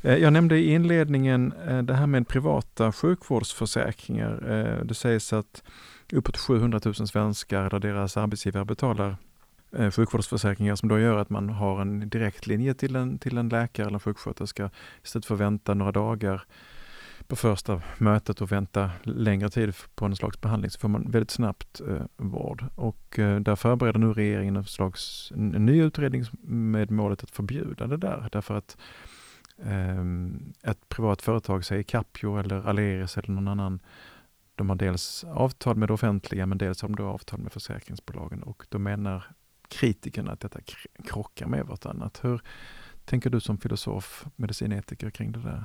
Eh, 0.01 0.15
Jag 0.15 0.33
nämnde 0.33 0.57
i 0.57 0.71
inledningen 0.73 1.53
eh, 1.67 1.81
det 1.81 1.93
här 1.93 2.07
med 2.07 2.27
privata 2.27 2.91
sjukvårdsförsäkringar. 2.91 4.51
Eh, 4.51 4.85
Det 4.85 4.93
sägs 4.93 5.33
att 5.33 5.63
uppåt 6.13 6.37
700 6.37 6.79
000 6.85 6.95
svenskar 6.95 7.69
där 7.69 7.79
deras 7.79 8.17
arbetsgivare 8.17 8.65
betalar 8.65 9.17
sjukvårdsförsäkringar 9.91 10.75
som 10.75 10.89
då 10.89 10.99
gör 10.99 11.17
att 11.17 11.29
man 11.29 11.49
har 11.49 11.81
en 11.81 12.09
direktlinje 12.09 12.73
till 12.73 12.95
en, 12.95 13.17
till 13.17 13.37
en 13.37 13.49
läkare 13.49 13.85
eller 13.87 13.95
en 13.95 13.99
sjuksköterska 13.99 14.69
istället 15.03 15.25
för 15.25 15.33
att 15.35 15.41
vänta 15.41 15.73
några 15.73 15.91
dagar 15.91 16.43
på 17.33 17.37
första 17.37 17.81
mötet 17.97 18.41
och 18.41 18.51
vänta 18.51 18.91
längre 19.03 19.49
tid 19.49 19.73
på 19.95 20.05
en 20.05 20.15
slags 20.15 20.41
behandling 20.41 20.71
så 20.71 20.79
får 20.79 20.89
man 20.89 21.11
väldigt 21.11 21.31
snabbt 21.31 21.81
eh, 21.81 22.01
vård. 22.17 22.65
Och 22.75 23.19
eh, 23.19 23.39
där 23.39 23.55
förbereder 23.55 23.99
nu 23.99 24.13
regeringen 24.13 24.55
en 24.55 24.63
slags 24.63 25.31
en, 25.35 25.49
ny 25.49 25.81
utredning 25.81 26.23
med 26.41 26.91
målet 26.91 27.23
att 27.23 27.31
förbjuda 27.31 27.87
det 27.87 27.97
där. 27.97 28.29
Därför 28.31 28.57
att 28.57 28.77
eh, 29.57 30.03
ett 30.71 30.89
privat 30.89 31.21
företag, 31.21 31.65
säg 31.65 31.83
Capio 31.83 32.39
eller 32.39 32.67
Aleris 32.67 33.17
eller 33.17 33.29
någon 33.29 33.47
annan, 33.47 33.79
de 34.55 34.69
har 34.69 34.75
dels 34.75 35.23
avtal 35.23 35.75
med 35.75 35.89
det 35.89 35.93
offentliga 35.93 36.45
men 36.45 36.57
dels 36.57 36.81
har 36.81 36.89
de 36.89 36.95
då 36.95 37.05
avtal 37.05 37.39
med 37.39 37.51
försäkringsbolagen 37.51 38.43
och 38.43 38.65
då 38.69 38.79
menar 38.79 39.23
kritikerna 39.67 40.31
att 40.31 40.39
detta 40.39 40.59
krockar 41.05 41.47
med 41.47 41.65
vartannat. 41.65 42.19
Hur 42.23 42.41
tänker 43.05 43.29
du 43.29 43.39
som 43.39 43.57
filosof, 43.57 44.25
medicinetiker 44.35 45.09
kring 45.09 45.31
det 45.31 45.39
där? 45.39 45.63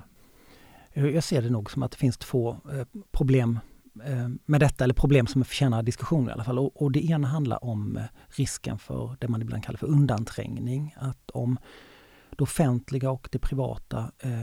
Jag 1.06 1.24
ser 1.24 1.42
det 1.42 1.50
nog 1.50 1.70
som 1.70 1.82
att 1.82 1.90
det 1.90 1.96
finns 1.98 2.18
två 2.18 2.56
eh, 2.72 2.86
problem 3.10 3.58
eh, 4.04 4.28
med 4.44 4.60
detta, 4.60 4.84
eller 4.84 4.94
problem 4.94 5.26
som 5.26 5.44
förtjänar 5.44 5.82
diskussion 5.82 6.28
i 6.28 6.32
alla 6.32 6.44
fall. 6.44 6.58
Och, 6.58 6.82
och 6.82 6.92
det 6.92 7.04
ena 7.04 7.28
handlar 7.28 7.64
om 7.64 7.96
eh, 7.96 8.02
risken 8.28 8.78
för 8.78 9.16
det 9.18 9.28
man 9.28 9.42
ibland 9.42 9.64
kallar 9.64 9.78
för 9.78 9.86
undanträngning. 9.86 10.94
Att 10.98 11.30
om 11.30 11.58
det 12.30 12.42
offentliga 12.42 13.10
och 13.10 13.28
det 13.32 13.38
privata 13.38 14.12
eh, 14.18 14.40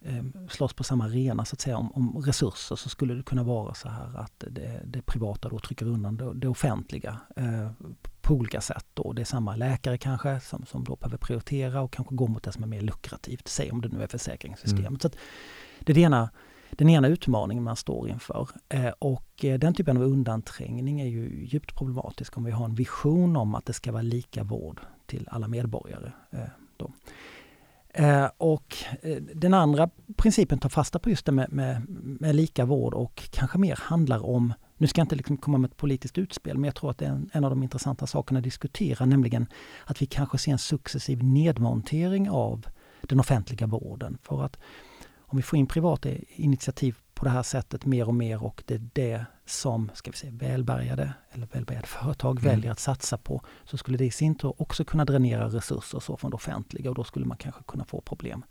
eh, 0.00 0.24
slåss 0.48 0.72
på 0.74 0.84
samma 0.84 1.04
arena 1.04 1.44
så 1.44 1.54
att 1.54 1.60
säga 1.60 1.76
om, 1.76 1.92
om 1.92 2.22
resurser 2.26 2.76
så 2.76 2.88
skulle 2.88 3.14
det 3.14 3.22
kunna 3.22 3.42
vara 3.42 3.74
så 3.74 3.88
här 3.88 4.18
att 4.18 4.44
det, 4.50 4.82
det 4.86 5.02
privata 5.02 5.48
då 5.48 5.58
trycker 5.58 5.86
undan 5.86 6.16
det, 6.16 6.34
det 6.34 6.48
offentliga 6.48 7.20
eh, 7.36 7.70
på 8.20 8.34
olika 8.34 8.60
sätt. 8.60 8.86
Då. 8.94 9.12
Det 9.12 9.22
är 9.22 9.24
samma 9.24 9.56
läkare 9.56 9.98
kanske 9.98 10.40
som, 10.40 10.66
som 10.66 10.84
då 10.84 10.96
behöver 10.96 11.18
prioritera 11.18 11.80
och 11.80 11.92
kanske 11.92 12.14
gå 12.14 12.26
mot 12.26 12.42
det 12.42 12.52
som 12.52 12.62
är 12.62 12.66
mer 12.66 12.80
lukrativt, 12.80 13.48
säg 13.48 13.70
om 13.70 13.80
det 13.80 13.88
nu 13.88 14.02
är 14.02 14.06
försäkringssystemet. 14.06 14.88
Mm. 14.88 15.00
Så 15.00 15.06
att 15.06 15.16
det 15.86 15.92
är 15.92 15.94
det 15.94 16.00
ena, 16.00 16.30
den 16.70 16.88
ena 16.88 17.08
utmaningen 17.08 17.64
man 17.64 17.76
står 17.76 18.08
inför. 18.08 18.48
Eh, 18.68 18.92
och 18.98 19.44
eh, 19.44 19.58
den 19.58 19.74
typen 19.74 19.96
av 19.96 20.02
undanträngning 20.02 21.00
är 21.00 21.06
ju 21.06 21.44
djupt 21.44 21.74
problematisk 21.74 22.36
om 22.36 22.44
vi 22.44 22.50
har 22.50 22.64
en 22.64 22.74
vision 22.74 23.36
om 23.36 23.54
att 23.54 23.66
det 23.66 23.72
ska 23.72 23.92
vara 23.92 24.02
lika 24.02 24.42
vård 24.42 24.80
till 25.06 25.28
alla 25.30 25.48
medborgare. 25.48 26.12
Eh, 26.30 26.40
då. 26.76 26.90
Och 28.36 28.76
den 29.34 29.54
andra 29.54 29.90
principen 30.16 30.58
tar 30.58 30.68
fasta 30.68 30.98
på 30.98 31.10
just 31.10 31.26
det 31.26 31.32
med, 31.32 31.52
med, 31.52 31.82
med 32.20 32.34
lika 32.34 32.64
vård 32.64 32.94
och 32.94 33.28
kanske 33.30 33.58
mer 33.58 33.78
handlar 33.82 34.26
om, 34.26 34.54
nu 34.76 34.86
ska 34.86 35.00
jag 35.00 35.04
inte 35.04 35.16
liksom 35.16 35.36
komma 35.36 35.58
med 35.58 35.70
ett 35.70 35.76
politiskt 35.76 36.18
utspel, 36.18 36.58
men 36.58 36.64
jag 36.64 36.74
tror 36.74 36.90
att 36.90 36.98
det 36.98 37.04
är 37.04 37.10
en, 37.10 37.30
en 37.32 37.44
av 37.44 37.50
de 37.50 37.62
intressanta 37.62 38.06
sakerna 38.06 38.38
att 38.38 38.44
diskutera, 38.44 39.04
nämligen 39.04 39.46
att 39.84 40.02
vi 40.02 40.06
kanske 40.06 40.38
ser 40.38 40.52
en 40.52 40.58
successiv 40.58 41.24
nedmontering 41.24 42.30
av 42.30 42.66
den 43.02 43.20
offentliga 43.20 43.66
vården. 43.66 44.18
För 44.22 44.44
att 44.44 44.58
om 45.36 45.38
vi 45.38 45.42
får 45.42 45.58
in 45.58 45.66
privata 45.66 46.08
initiativ 46.28 46.96
på 47.14 47.24
det 47.24 47.30
här 47.30 47.42
sättet 47.42 47.86
mer 47.86 48.08
och 48.08 48.14
mer 48.14 48.44
och 48.44 48.62
det 48.66 48.74
är 48.74 48.88
det 48.92 49.24
som 49.46 49.90
ska 49.94 50.10
vi 50.10 50.16
säga, 50.16 50.32
välbärgade 50.32 51.12
eller 51.30 51.46
välbärgade 51.52 51.86
företag 51.86 52.38
Mm. 52.38 52.50
väljer 52.50 52.72
att 52.72 52.78
satsa 52.80 53.18
på 53.18 53.42
så 53.64 53.76
skulle 53.76 53.98
det 53.98 54.04
i 54.04 54.10
sin 54.10 54.34
tur 54.34 54.62
också 54.62 54.84
kunna 54.84 55.04
dränera 55.04 55.48
resurser 55.48 56.00
så 56.00 56.16
från 56.16 56.30
det 56.30 56.34
offentliga 56.34 56.90
och 56.90 56.96
då 56.96 57.04
skulle 57.04 57.26
man 57.26 57.36
kanske 57.36 57.62
kunna 57.62 57.84
få 57.84 58.00
problem 58.00 58.44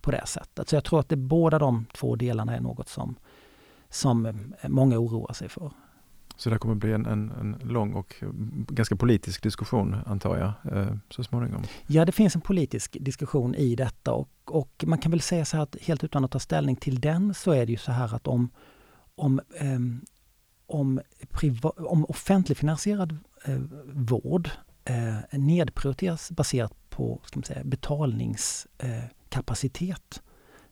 på 0.00 0.10
det 0.10 0.26
sättet. 0.26 0.68
Så 0.68 0.76
jag 0.76 0.84
tror 0.84 1.00
att 1.00 1.08
det, 1.08 1.16
båda 1.16 1.58
de 1.58 1.86
två 1.94 2.16
delarna 2.16 2.56
är 2.56 2.60
något 2.60 2.88
som, 2.88 3.16
som 3.88 4.26
eh, 4.26 4.34
många 4.68 4.98
oroar 4.98 5.32
sig 5.32 5.48
för. 5.48 5.70
Så 6.42 6.50
det 6.50 6.58
kommer 6.58 6.74
bli 6.74 6.92
en, 6.92 7.06
en, 7.06 7.30
en, 7.30 7.58
lång 7.62 7.94
och 7.94 8.14
ganska 8.68 8.96
politisk 8.96 9.42
diskussion 9.42 9.96
antar 10.06 10.36
jag 10.36 10.52
eh, 10.76 10.96
så 11.10 11.24
småningom. 11.24 11.62
Ja, 11.86 12.04
det 12.04 12.12
finns 12.12 12.34
en 12.34 12.40
politisk 12.40 12.96
diskussion 13.00 13.54
i 13.54 13.74
detta 13.74 14.12
och, 14.12 14.28
och 14.44 14.84
man 14.86 14.98
kan 14.98 15.10
väl 15.10 15.20
säga 15.20 15.44
så 15.44 15.56
här 15.56 15.64
att 15.64 15.76
helt 15.80 16.04
utan 16.04 16.24
att 16.24 16.30
ta 16.30 16.38
ställning 16.38 16.76
till 16.76 17.00
den 17.00 17.34
så 17.34 17.52
är 17.52 17.66
det 17.66 17.72
ju 17.72 17.78
så 17.78 17.92
här 17.92 18.14
att 18.14 18.26
om, 18.26 18.50
om, 19.14 19.40
ehm, 19.58 20.04
om, 20.66 21.00
priva, 21.30 21.70
om 21.70 22.04
offentligfinansierad 22.04 23.18
eh, 23.44 23.60
vård 23.92 24.50
eh, 24.84 25.16
nedprioriteras 25.38 26.30
baserat 26.30 26.90
på 26.90 27.20
ska 27.24 27.38
man 27.38 27.44
säga, 27.44 27.64
betalningskapacitet, 27.64 30.14
eh, 30.14 30.20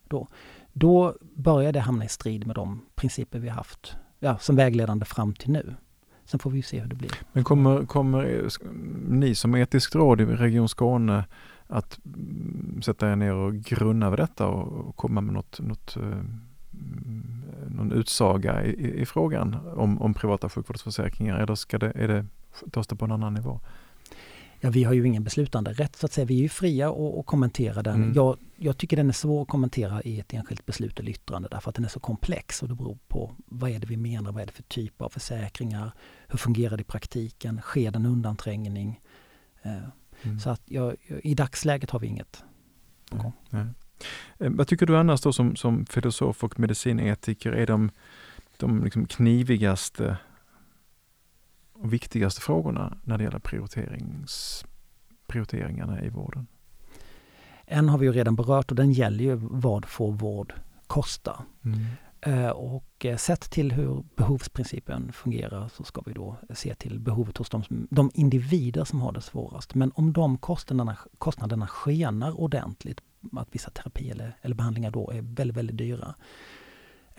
då, 0.08 0.28
då 0.72 1.16
börjar 1.36 1.72
det 1.72 1.80
hamna 1.80 2.04
i 2.04 2.08
strid 2.08 2.46
med 2.46 2.56
de 2.56 2.86
principer 2.94 3.38
vi 3.38 3.48
haft 3.48 3.96
ja, 4.20 4.38
som 4.38 4.56
vägledande 4.56 5.04
fram 5.04 5.34
till 5.34 5.50
nu. 5.50 5.74
Sen 6.24 6.40
får 6.40 6.50
vi 6.50 6.62
se 6.62 6.80
hur 6.80 6.88
det 6.88 6.94
blir. 6.94 7.10
Men 7.32 7.44
kommer, 7.44 7.86
kommer 7.86 8.44
eh, 8.44 8.70
ni 9.08 9.34
som 9.34 9.54
etiskt 9.54 9.94
råd 9.94 10.20
i 10.20 10.24
Region 10.24 10.68
Skåne 10.68 11.24
att 11.66 11.98
mm, 12.04 12.82
sätta 12.82 13.12
er 13.12 13.16
ner 13.16 13.34
och 13.34 13.54
grunna 13.54 14.06
över 14.06 14.16
detta 14.16 14.46
och 14.46 14.96
komma 14.96 15.20
med 15.20 15.34
något, 15.34 15.60
något 15.60 15.96
eh, 15.96 16.02
mm, 16.02 17.42
någon 17.68 17.92
utsaga 17.92 18.64
i, 18.64 19.00
i 19.00 19.06
frågan 19.06 19.56
om, 19.76 20.02
om 20.02 20.14
privata 20.14 20.48
sjukvårdsförsäkringar 20.48 21.38
eller 21.38 21.54
ska 21.54 21.78
det, 21.78 21.92
är 21.94 22.08
det, 22.08 22.26
tas 22.70 22.86
det 22.86 22.96
på 22.96 23.04
en 23.04 23.12
annan 23.12 23.34
nivå? 23.34 23.60
Ja, 24.60 24.70
vi 24.70 24.84
har 24.84 24.92
ju 24.92 25.06
ingen 25.06 25.24
beslutande 25.24 25.72
rätt 25.72 25.96
så 25.96 26.06
att 26.06 26.12
säga. 26.12 26.24
Vi 26.24 26.38
är 26.38 26.42
ju 26.42 26.48
fria 26.48 26.90
att 26.90 27.26
kommentera 27.26 27.82
den. 27.82 27.94
Mm. 27.94 28.12
Jag, 28.14 28.36
jag, 28.56 28.78
tycker 28.78 28.96
den 28.96 29.08
är 29.08 29.12
svår 29.12 29.42
att 29.42 29.48
kommentera 29.48 30.02
i 30.02 30.20
ett 30.20 30.34
enskilt 30.34 30.66
beslut 30.66 31.00
eller 31.00 31.10
yttrande 31.10 31.48
därför 31.50 31.68
att 31.68 31.74
den 31.74 31.84
är 31.84 31.88
så 31.88 32.00
komplex 32.00 32.62
och 32.62 32.68
det 32.68 32.74
beror 32.74 32.98
på 33.08 33.34
vad 33.46 33.70
är 33.70 33.78
det 33.78 33.86
vi 33.86 33.96
menar, 33.96 34.32
vad 34.32 34.42
är 34.42 34.46
det 34.46 34.52
för 34.52 34.62
typ 34.62 35.02
av 35.02 35.08
försäkringar, 35.08 35.92
hur 36.28 36.38
fungerar 36.38 36.76
det 36.76 36.80
i 36.80 36.84
praktiken, 36.84 37.60
sker 37.60 37.90
det 37.90 37.96
en 37.96 38.06
undanträngning? 38.06 39.00
Eh, 39.62 39.72
mm. 40.22 40.40
Så 40.40 40.50
att 40.50 40.62
jag, 40.64 40.96
i 41.22 41.34
dagsläget 41.34 41.90
har 41.90 42.00
vi 42.00 42.06
inget 42.06 42.44
på 43.10 43.16
gång. 43.16 43.32
Eh, 43.50 44.50
vad 44.50 44.68
tycker 44.68 44.86
du 44.86 44.96
annars 44.96 45.20
då 45.20 45.32
som, 45.32 45.56
som 45.56 45.86
filosof 45.86 46.44
och 46.44 46.60
medicinetiker 46.60 47.52
är 47.52 47.66
de, 47.66 47.90
de 48.56 48.84
liksom 48.84 49.06
knivigaste 49.06 50.16
och 51.80 51.92
viktigaste 51.92 52.40
frågorna 52.40 52.98
när 53.04 53.18
det 53.18 53.24
gäller 53.24 53.38
prioriterings, 53.38 54.64
prioriteringarna 55.26 56.02
i 56.02 56.08
vården? 56.08 56.46
En 57.66 57.88
har 57.88 57.98
vi 57.98 58.06
ju 58.06 58.12
redan 58.12 58.36
berört 58.36 58.70
och 58.70 58.76
den 58.76 58.92
gäller 58.92 59.24
ju 59.24 59.34
vad 59.34 59.84
får 59.84 60.12
vård 60.12 60.54
kosta? 60.86 61.42
Mm. 61.64 61.80
Eh, 62.20 62.50
och 62.50 63.04
eh, 63.04 63.16
sett 63.16 63.50
till 63.50 63.72
hur 63.72 64.04
behovsprincipen 64.16 65.12
fungerar 65.12 65.68
så 65.68 65.84
ska 65.84 66.02
vi 66.06 66.12
då 66.12 66.36
se 66.54 66.74
till 66.74 67.00
behovet 67.00 67.36
hos 67.36 67.50
de, 67.50 67.62
de 67.90 68.10
individer 68.14 68.84
som 68.84 69.00
har 69.00 69.12
det 69.12 69.20
svårast. 69.20 69.74
Men 69.74 69.92
om 69.94 70.12
de 70.12 70.38
kostnaderna, 70.38 70.96
kostnaderna 71.18 71.66
skenar 71.66 72.40
ordentligt, 72.40 73.00
att 73.36 73.48
vissa 73.50 73.70
terapi 73.70 74.10
eller, 74.10 74.36
eller 74.42 74.54
behandlingar 74.54 74.90
då 74.90 75.10
är 75.10 75.22
väldigt, 75.22 75.56
väldigt 75.56 75.78
dyra, 75.78 76.14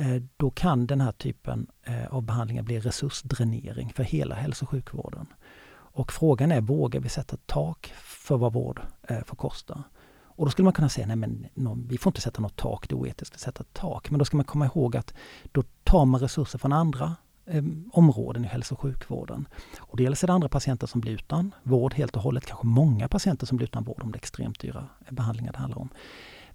Eh, 0.01 0.21
då 0.37 0.51
kan 0.51 0.87
den 0.87 1.01
här 1.01 1.11
typen 1.11 1.67
eh, 1.83 2.07
av 2.07 2.21
behandlingar 2.21 2.63
bli 2.63 2.79
resursdränering 2.79 3.93
för 3.95 4.03
hela 4.03 4.35
hälso 4.35 4.65
och 4.65 4.69
sjukvården. 4.69 5.27
Och 5.73 6.11
frågan 6.11 6.51
är, 6.51 6.61
vågar 6.61 6.99
vi 6.99 7.09
sätta 7.09 7.35
ett 7.35 7.47
tak 7.47 7.93
för 7.97 8.37
vad 8.37 8.53
vård 8.53 8.81
eh, 9.07 9.23
får 9.23 9.35
kosta? 9.35 9.83
Och 10.23 10.45
då 10.45 10.51
skulle 10.51 10.63
man 10.63 10.73
kunna 10.73 10.89
säga, 10.89 11.07
nej 11.07 11.15
men 11.15 11.47
vi 11.87 11.97
får 11.97 12.09
inte 12.09 12.21
sätta 12.21 12.41
något 12.41 12.55
tak, 12.55 12.89
det 12.89 12.93
är 12.93 12.97
oetiskt 12.97 13.35
att 13.35 13.41
sätta 13.41 13.61
ett 13.61 13.73
tak. 13.73 14.09
Men 14.09 14.19
då 14.19 14.25
ska 14.25 14.37
man 14.37 14.45
komma 14.45 14.65
ihåg 14.65 14.97
att 14.97 15.13
då 15.51 15.63
tar 15.83 16.05
man 16.05 16.21
resurser 16.21 16.59
från 16.59 16.73
andra 16.73 17.15
eh, 17.45 17.63
områden 17.91 18.45
i 18.45 18.47
hälso 18.47 18.75
och 18.75 18.81
sjukvården. 18.81 19.47
Och 19.79 19.97
dels 19.97 20.23
är 20.23 20.27
det 20.27 20.33
andra 20.33 20.49
patienter 20.49 20.87
som 20.87 21.01
blir 21.01 21.13
utan 21.13 21.53
vård 21.63 21.93
helt 21.93 22.15
och 22.15 22.21
hållet, 22.21 22.45
kanske 22.45 22.67
många 22.67 23.07
patienter 23.07 23.45
som 23.45 23.57
blir 23.57 23.67
utan 23.67 23.83
vård 23.83 24.03
om 24.03 24.11
det 24.11 24.15
är 24.15 24.19
extremt 24.19 24.59
dyra 24.59 24.87
behandlingar 25.09 25.51
det 25.51 25.59
handlar 25.59 25.79
om. 25.79 25.89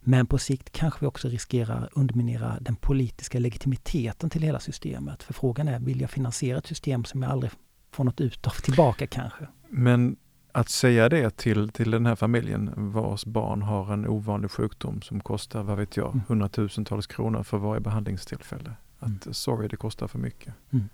Men 0.08 0.26
på 0.26 0.38
sikt 0.38 0.72
kanske 0.72 1.00
vi 1.00 1.06
också 1.06 1.28
riskerar 1.28 1.88
underminera 1.92 2.58
den 2.60 2.76
politiska 2.76 3.38
legitimiteten 3.38 4.30
till 4.30 4.42
hela 4.42 4.60
systemet. 4.60 5.22
För 5.22 5.34
frågan 5.34 5.68
är, 5.68 5.78
vill 5.78 6.00
jag 6.00 6.10
finansiera 6.10 6.58
ett 6.58 6.66
system 6.66 7.04
som 7.04 7.22
jag 7.22 7.32
aldrig 7.32 7.52
får 7.90 8.04
något 8.04 8.20
ut 8.20 8.46
av 8.46 8.50
tillbaka 8.50 9.06
kanske? 9.06 9.46
Men 9.68 10.16
att 10.52 10.68
säga 10.68 11.08
det 11.08 11.36
till, 11.36 11.68
till 11.68 11.90
den 11.90 12.06
här 12.06 12.14
familjen 12.14 12.70
vars 12.76 13.24
barn 13.24 13.62
har 13.62 13.92
en 13.92 14.06
ovanlig 14.06 14.50
sjukdom 14.50 15.02
som 15.02 15.20
kostar, 15.20 15.62
vad 15.62 15.78
vet 15.78 15.96
jag, 15.96 16.08
mm. 16.08 16.20
hundratusentals 16.28 17.06
kronor 17.06 17.42
för 17.42 17.58
varje 17.58 17.80
behandlingstillfälle. 17.80 18.72
Att 18.98 19.26
mm. 19.26 19.34
sorry, 19.34 19.68
det 19.68 19.76
kostar 19.76 20.08
för 20.08 20.18
mycket. 20.18 20.54
Mm. 20.70 20.88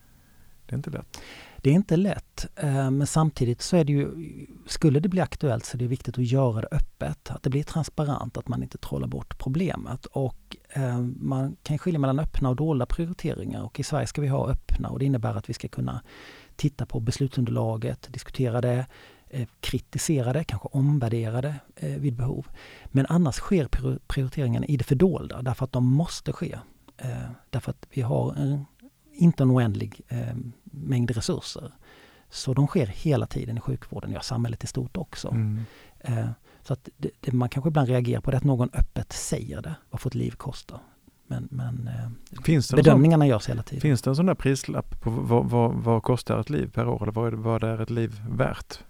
Det 0.66 0.74
är 0.74 0.76
inte 0.76 0.90
lätt. 0.90 1.18
Det 1.62 1.70
är 1.70 1.74
inte 1.74 1.96
lätt, 1.96 2.46
eh, 2.56 2.90
men 2.90 3.06
samtidigt 3.06 3.62
så 3.62 3.76
är 3.76 3.84
det 3.84 3.92
ju, 3.92 4.10
skulle 4.66 5.00
det 5.00 5.08
bli 5.08 5.20
aktuellt 5.20 5.64
så 5.64 5.76
är 5.76 5.78
det 5.78 5.86
viktigt 5.86 6.18
att 6.18 6.24
göra 6.24 6.60
det 6.60 6.68
öppet, 6.70 7.30
att 7.30 7.42
det 7.42 7.50
blir 7.50 7.62
transparent, 7.62 8.36
att 8.36 8.48
man 8.48 8.62
inte 8.62 8.78
trollar 8.78 9.08
bort 9.08 9.38
problemet. 9.38 10.06
Och 10.06 10.56
eh, 10.70 10.98
man 11.00 11.56
kan 11.62 11.78
skilja 11.78 11.98
mellan 11.98 12.18
öppna 12.18 12.48
och 12.48 12.56
dolda 12.56 12.86
prioriteringar 12.86 13.62
och 13.62 13.80
i 13.80 13.82
Sverige 13.82 14.06
ska 14.06 14.20
vi 14.20 14.28
ha 14.28 14.48
öppna 14.48 14.88
och 14.88 14.98
det 14.98 15.04
innebär 15.04 15.34
att 15.34 15.48
vi 15.48 15.54
ska 15.54 15.68
kunna 15.68 16.02
titta 16.56 16.86
på 16.86 17.00
beslutsunderlaget, 17.00 18.08
diskutera 18.12 18.60
det, 18.60 18.86
eh, 19.30 19.48
kritisera 19.60 20.32
det, 20.32 20.44
kanske 20.44 20.68
omvärdera 20.72 21.40
det 21.40 21.54
vid 21.98 22.16
behov. 22.16 22.46
Men 22.86 23.06
annars 23.08 23.34
sker 23.34 23.68
prioriteringarna 24.06 24.66
i 24.66 24.76
det 24.76 24.84
fördolda 24.84 25.42
därför 25.42 25.64
att 25.64 25.72
de 25.72 25.86
måste 25.86 26.32
ske. 26.32 26.58
Därför 27.50 27.70
att 27.70 27.86
vi 27.90 28.02
har 28.02 28.34
en 28.34 28.64
inte 29.12 29.42
en 29.42 29.50
oändlig 29.50 30.00
eh, 30.08 30.34
mängd 30.64 31.10
resurser. 31.10 31.72
Så 32.30 32.54
de 32.54 32.66
sker 32.66 32.86
hela 32.86 33.26
tiden 33.26 33.58
i 33.58 33.60
sjukvården, 33.60 34.12
ja 34.12 34.20
samhället 34.20 34.64
i 34.64 34.66
stort 34.66 34.96
också. 34.96 35.28
Mm. 35.28 35.60
Eh, 36.00 36.28
så 36.62 36.72
att 36.72 36.88
det, 36.96 37.10
det, 37.20 37.32
man 37.32 37.48
kanske 37.48 37.68
ibland 37.68 37.88
reagerar 37.88 38.20
på 38.20 38.30
det 38.30 38.36
att 38.36 38.44
någon 38.44 38.70
öppet 38.72 39.12
säger 39.12 39.62
det, 39.62 39.74
vad 39.90 40.00
får 40.00 40.10
ett 40.10 40.14
liv 40.14 40.30
kosta. 40.30 40.80
Men, 41.26 41.48
men 41.50 41.88
eh, 41.88 42.42
finns 42.44 42.68
det 42.68 42.76
bedömningarna 42.76 43.22
sån, 43.22 43.28
görs 43.28 43.48
hela 43.48 43.62
tiden. 43.62 43.80
Finns 43.80 44.02
det 44.02 44.10
en 44.10 44.16
sån 44.16 44.26
där 44.26 44.34
prislapp 44.34 45.00
på 45.00 45.10
vad, 45.10 45.50
vad, 45.50 45.74
vad 45.74 46.02
kostar 46.02 46.40
ett 46.40 46.50
liv 46.50 46.70
per 46.74 46.88
år? 46.88 47.02
Eller 47.02 47.12
vad, 47.12 47.34
vad 47.34 47.64
är 47.64 47.80
ett 47.80 47.90
liv 47.90 48.22
värt? 48.30 48.84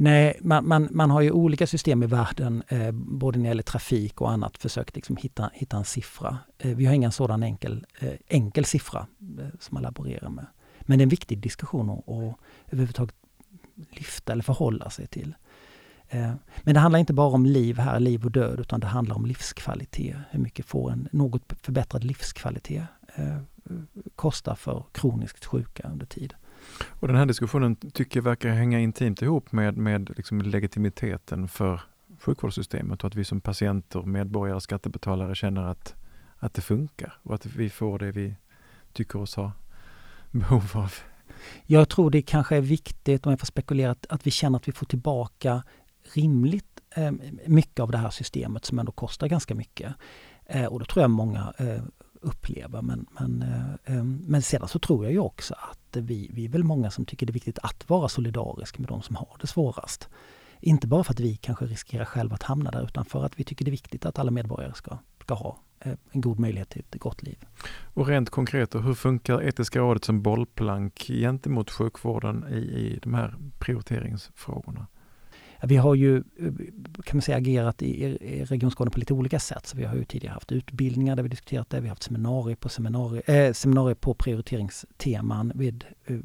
Nej, 0.00 0.38
man, 0.42 0.68
man, 0.68 0.88
man 0.90 1.10
har 1.10 1.20
ju 1.20 1.30
olika 1.30 1.66
system 1.66 2.02
i 2.02 2.06
världen, 2.06 2.62
eh, 2.68 2.90
både 2.92 3.38
när 3.38 3.44
det 3.44 3.48
gäller 3.48 3.62
trafik 3.62 4.20
och 4.20 4.30
annat, 4.30 4.58
försökt 4.58 4.96
liksom 4.96 5.16
hitta, 5.16 5.50
hitta 5.54 5.76
en 5.76 5.84
siffra. 5.84 6.38
Eh, 6.58 6.76
vi 6.76 6.86
har 6.86 6.94
ingen 6.94 7.12
sådan 7.12 7.42
enkel, 7.42 7.86
eh, 7.98 8.12
enkel 8.28 8.64
siffra 8.64 9.06
eh, 9.38 9.46
som 9.60 9.74
man 9.74 9.82
laborerar 9.82 10.28
med. 10.28 10.46
Men 10.80 10.98
det 10.98 11.02
är 11.02 11.04
en 11.04 11.08
viktig 11.08 11.38
diskussion 11.38 11.90
att, 11.90 12.08
att 12.08 12.34
överhuvudtaget 12.66 13.14
lyfta 13.90 14.32
eller 14.32 14.42
förhålla 14.42 14.90
sig 14.90 15.06
till. 15.06 15.34
Eh, 16.08 16.32
men 16.62 16.74
det 16.74 16.80
handlar 16.80 16.98
inte 16.98 17.14
bara 17.14 17.34
om 17.34 17.46
liv 17.46 17.78
här, 17.78 18.00
liv 18.00 18.24
och 18.24 18.32
död, 18.32 18.60
utan 18.60 18.80
det 18.80 18.86
handlar 18.86 19.16
om 19.16 19.26
livskvalitet. 19.26 20.16
Hur 20.30 20.40
mycket 20.40 20.66
får 20.66 20.90
en 20.90 21.08
något 21.12 21.52
förbättrad 21.62 22.04
livskvalitet 22.04 22.84
eh, 23.14 23.36
kosta 24.16 24.56
för 24.56 24.84
kroniskt 24.92 25.44
sjuka 25.44 25.88
under 25.92 26.06
tid? 26.06 26.34
Och 26.86 27.08
den 27.08 27.16
här 27.16 27.26
diskussionen 27.26 27.76
tycker 27.76 28.20
jag 28.20 28.24
verkar 28.24 28.48
hänga 28.48 28.80
intimt 28.80 29.22
ihop 29.22 29.52
med, 29.52 29.76
med 29.76 30.10
liksom 30.16 30.40
legitimiteten 30.40 31.48
för 31.48 31.80
sjukvårdssystemet 32.20 33.04
och 33.04 33.08
att 33.08 33.14
vi 33.14 33.24
som 33.24 33.40
patienter, 33.40 34.02
medborgare, 34.02 34.60
skattebetalare 34.60 35.34
känner 35.34 35.62
att, 35.62 35.94
att 36.36 36.54
det 36.54 36.62
funkar 36.62 37.18
och 37.22 37.34
att 37.34 37.46
vi 37.46 37.70
får 37.70 37.98
det 37.98 38.12
vi 38.12 38.34
tycker 38.92 39.18
oss 39.18 39.36
ha 39.36 39.52
behov 40.30 40.70
av. 40.74 40.94
Jag 41.66 41.88
tror 41.88 42.10
det 42.10 42.22
kanske 42.22 42.56
är 42.56 42.60
viktigt, 42.60 43.26
om 43.26 43.32
jag 43.32 43.40
får 43.40 43.46
spekulera, 43.46 43.90
att, 43.90 44.06
att 44.08 44.26
vi 44.26 44.30
känner 44.30 44.58
att 44.58 44.68
vi 44.68 44.72
får 44.72 44.86
tillbaka 44.86 45.62
rimligt 46.14 46.80
eh, 46.96 47.12
mycket 47.46 47.80
av 47.80 47.90
det 47.90 47.98
här 47.98 48.10
systemet 48.10 48.64
som 48.64 48.78
ändå 48.78 48.92
kostar 48.92 49.28
ganska 49.28 49.54
mycket. 49.54 49.94
Eh, 50.46 50.64
och 50.64 50.78
då 50.78 50.84
tror 50.84 51.02
jag 51.02 51.10
många 51.10 51.52
eh, 51.58 51.82
uppleva. 52.20 52.82
Men, 52.82 53.06
men, 53.20 53.42
eh, 53.42 53.94
eh, 53.96 54.04
men 54.04 54.42
sedan 54.42 54.68
så 54.68 54.78
tror 54.78 55.04
jag 55.04 55.12
ju 55.12 55.18
också 55.18 55.54
att 55.54 55.96
vi, 55.96 56.30
vi 56.32 56.44
är 56.44 56.48
väl 56.48 56.64
många 56.64 56.90
som 56.90 57.04
tycker 57.04 57.26
det 57.26 57.30
är 57.30 57.34
viktigt 57.34 57.58
att 57.62 57.88
vara 57.88 58.08
solidarisk 58.08 58.78
med 58.78 58.88
de 58.88 59.02
som 59.02 59.16
har 59.16 59.36
det 59.40 59.46
svårast. 59.46 60.08
Inte 60.60 60.86
bara 60.86 61.04
för 61.04 61.12
att 61.12 61.20
vi 61.20 61.36
kanske 61.36 61.64
riskerar 61.64 62.04
själva 62.04 62.34
att 62.34 62.42
hamna 62.42 62.70
där 62.70 62.84
utan 62.84 63.04
för 63.04 63.24
att 63.24 63.40
vi 63.40 63.44
tycker 63.44 63.64
det 63.64 63.68
är 63.68 63.72
viktigt 63.72 64.06
att 64.06 64.18
alla 64.18 64.30
medborgare 64.30 64.74
ska, 64.74 64.98
ska 65.20 65.34
ha 65.34 65.58
eh, 65.80 65.92
en 66.12 66.20
god 66.20 66.38
möjlighet 66.38 66.68
till 66.68 66.82
ett 66.90 67.00
gott 67.00 67.22
liv. 67.22 67.38
Och 67.94 68.06
rent 68.06 68.30
konkret, 68.30 68.74
hur 68.74 68.94
funkar 68.94 69.42
Etiska 69.42 69.78
rådet 69.78 70.04
som 70.04 70.22
bollplank 70.22 70.98
gentemot 71.08 71.70
sjukvården 71.70 72.44
i, 72.50 72.56
i 72.56 72.98
de 73.02 73.14
här 73.14 73.34
prioriteringsfrågorna? 73.58 74.86
Vi 75.62 75.76
har 75.76 75.94
ju 75.94 76.16
eh, 76.16 76.52
kan 77.04 77.16
man 77.16 77.22
säga, 77.22 77.38
agerat 77.38 77.82
i, 77.82 78.04
i 78.04 78.44
Region 78.44 78.70
Skåne 78.70 78.90
på 78.90 78.98
lite 78.98 79.14
olika 79.14 79.38
sätt. 79.38 79.66
Så 79.66 79.76
vi 79.76 79.84
har 79.84 79.94
ju 79.94 80.04
tidigare 80.04 80.34
haft 80.34 80.52
utbildningar 80.52 81.16
där 81.16 81.22
vi 81.22 81.28
diskuterat 81.28 81.70
det. 81.70 81.80
Vi 81.80 81.86
har 81.86 81.92
haft 81.92 82.02
seminarier 82.02 82.56
på, 82.56 82.68
seminarier, 82.68 83.30
eh, 83.30 83.52
seminarier 83.52 83.94
på 83.94 84.14
prioriteringsteman 84.14 85.52
vid 85.54 85.84
eh, 86.06 86.16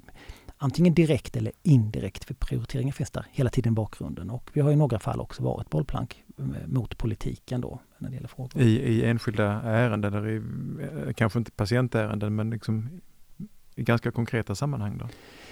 antingen 0.58 0.94
direkt 0.94 1.36
eller 1.38 1.52
indirekt, 1.64 2.24
för 2.24 2.34
prioriteringen 2.34 2.94
finns 2.94 3.12
där 3.12 3.26
hela 3.32 3.50
tiden 3.50 3.74
i 3.74 3.76
bakgrunden. 3.76 4.30
Och 4.30 4.50
vi 4.54 4.62
har 4.62 4.72
i 4.72 4.76
några 4.76 5.00
fall 5.00 5.20
också 5.20 5.44
varit 5.44 5.70
bollplank 5.70 6.24
eh, 6.38 6.68
mot 6.68 6.98
politiken 6.98 7.62
då 7.62 7.80
när 7.98 8.10
det 8.10 8.16
gäller 8.16 8.28
frågor. 8.28 8.62
I, 8.62 8.80
i 8.80 9.06
enskilda 9.06 9.46
ärenden, 9.62 10.14
eller 10.14 10.30
i, 10.30 10.36
eh, 10.36 11.14
kanske 11.14 11.40
inte 11.40 11.52
patientärenden, 11.52 12.36
men 12.36 12.50
liksom 12.50 12.90
i 13.76 13.84
ganska 13.84 14.12
konkreta 14.12 14.56
sammanhang 14.56 14.98
då? 14.98 15.10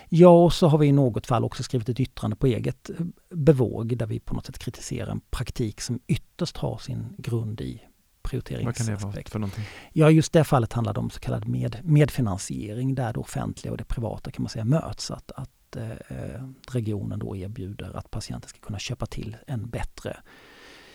Ja, 0.10 0.44
och 0.44 0.54
så 0.54 0.68
har 0.68 0.78
vi 0.78 0.88
i 0.88 0.92
något 0.92 1.28
fall 1.28 1.44
också 1.44 1.64
skrivit 1.64 1.90
ett 1.90 2.00
yttrande 2.00 2.36
på 2.36 2.48
eget 2.48 2.90
eh, 2.90 3.06
bevåg 3.30 3.98
där 3.98 4.06
vi 4.06 4.20
på 4.20 4.34
något 4.34 4.46
sätt 4.46 4.60
kritiserar 4.60 5.12
en 5.12 5.22
praktik 5.30 5.82
som 5.82 6.00
ytterst 6.08 6.58
har 6.58 6.78
sin 6.78 7.16
grund 7.18 7.62
i 7.62 7.82
prioriteringsaspekt. 8.22 8.90
Vad 8.90 9.02
kan 9.02 9.12
det 9.12 9.18
vara 9.18 9.24
för 9.30 9.40
någonting? 9.40 9.64
Ja, 9.94 10.10
just 10.10 10.34
det 10.34 10.44
fallet 10.44 10.74
handlar 10.74 10.94
det 10.94 11.00
om 11.00 11.10
så 11.10 11.20
kallad 11.20 11.48
med, 11.48 11.78
medfinansiering 11.84 12.96
där 12.96 13.14
det 13.14 13.20
offentliga 13.20 13.72
och 13.72 13.78
det 13.78 13.84
privata 13.84 14.32
kan 14.32 14.44
man 14.44 14.50
säga 14.50 14.66
möts. 14.66 15.12
Att, 15.12 15.32
att 15.32 15.76
eh, 15.76 16.44
regionen 16.72 17.20
då 17.20 17.36
erbjuder 17.36 17.98
att 17.98 18.12
patienten 18.12 18.50
ska 18.50 18.60
kunna 18.60 18.80
köpa 18.80 19.06
till 19.06 19.38
en 19.48 19.70
bättre, 19.70 20.18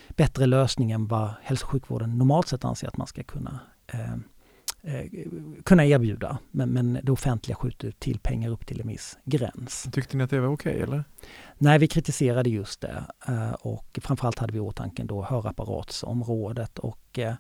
bättre 0.09 0.47
lösning 0.47 0.91
än 0.91 1.07
vad 1.07 1.31
hälso 1.43 1.65
och 1.67 1.71
sjukvården 1.71 2.19
normalt 2.19 2.49
sett 2.49 2.65
anser 2.65 2.89
att 2.89 2.97
man 2.97 3.07
ska 3.07 3.23
kunna 3.23 3.61
Eh, 3.87 4.17
kunna 5.65 5.87
erbjuda. 5.87 6.39
Men, 6.51 6.71
men 6.71 6.99
det 7.03 7.13
offentliga 7.13 7.57
skjuter 7.57 7.91
till 7.91 8.19
pengar 8.19 8.51
upp 8.51 8.67
till 8.67 8.81
en 8.81 8.89
viss 8.89 9.19
gräns. 9.25 9.89
Tyckte 9.93 10.17
ni 10.17 10.25
att 10.25 10.31
det 10.31 10.41
var 10.41 10.49
okej 10.49 10.73
okay, 10.73 10.83
eller? 10.83 11.05
Nej, 11.59 11.79
vi 11.79 11.89
kritiserade 11.89 12.51
just 12.51 12.81
det 12.81 13.05
eh, 13.29 13.53
och 13.53 13.99
framförallt 14.03 14.39
hade 14.39 14.53
vi 14.53 14.59
i 14.59 14.61
åtanke 14.61 15.03
då 15.05 15.23
hörapparatsområdet 15.23 16.79
och 16.79 17.19
eh, 17.19 17.35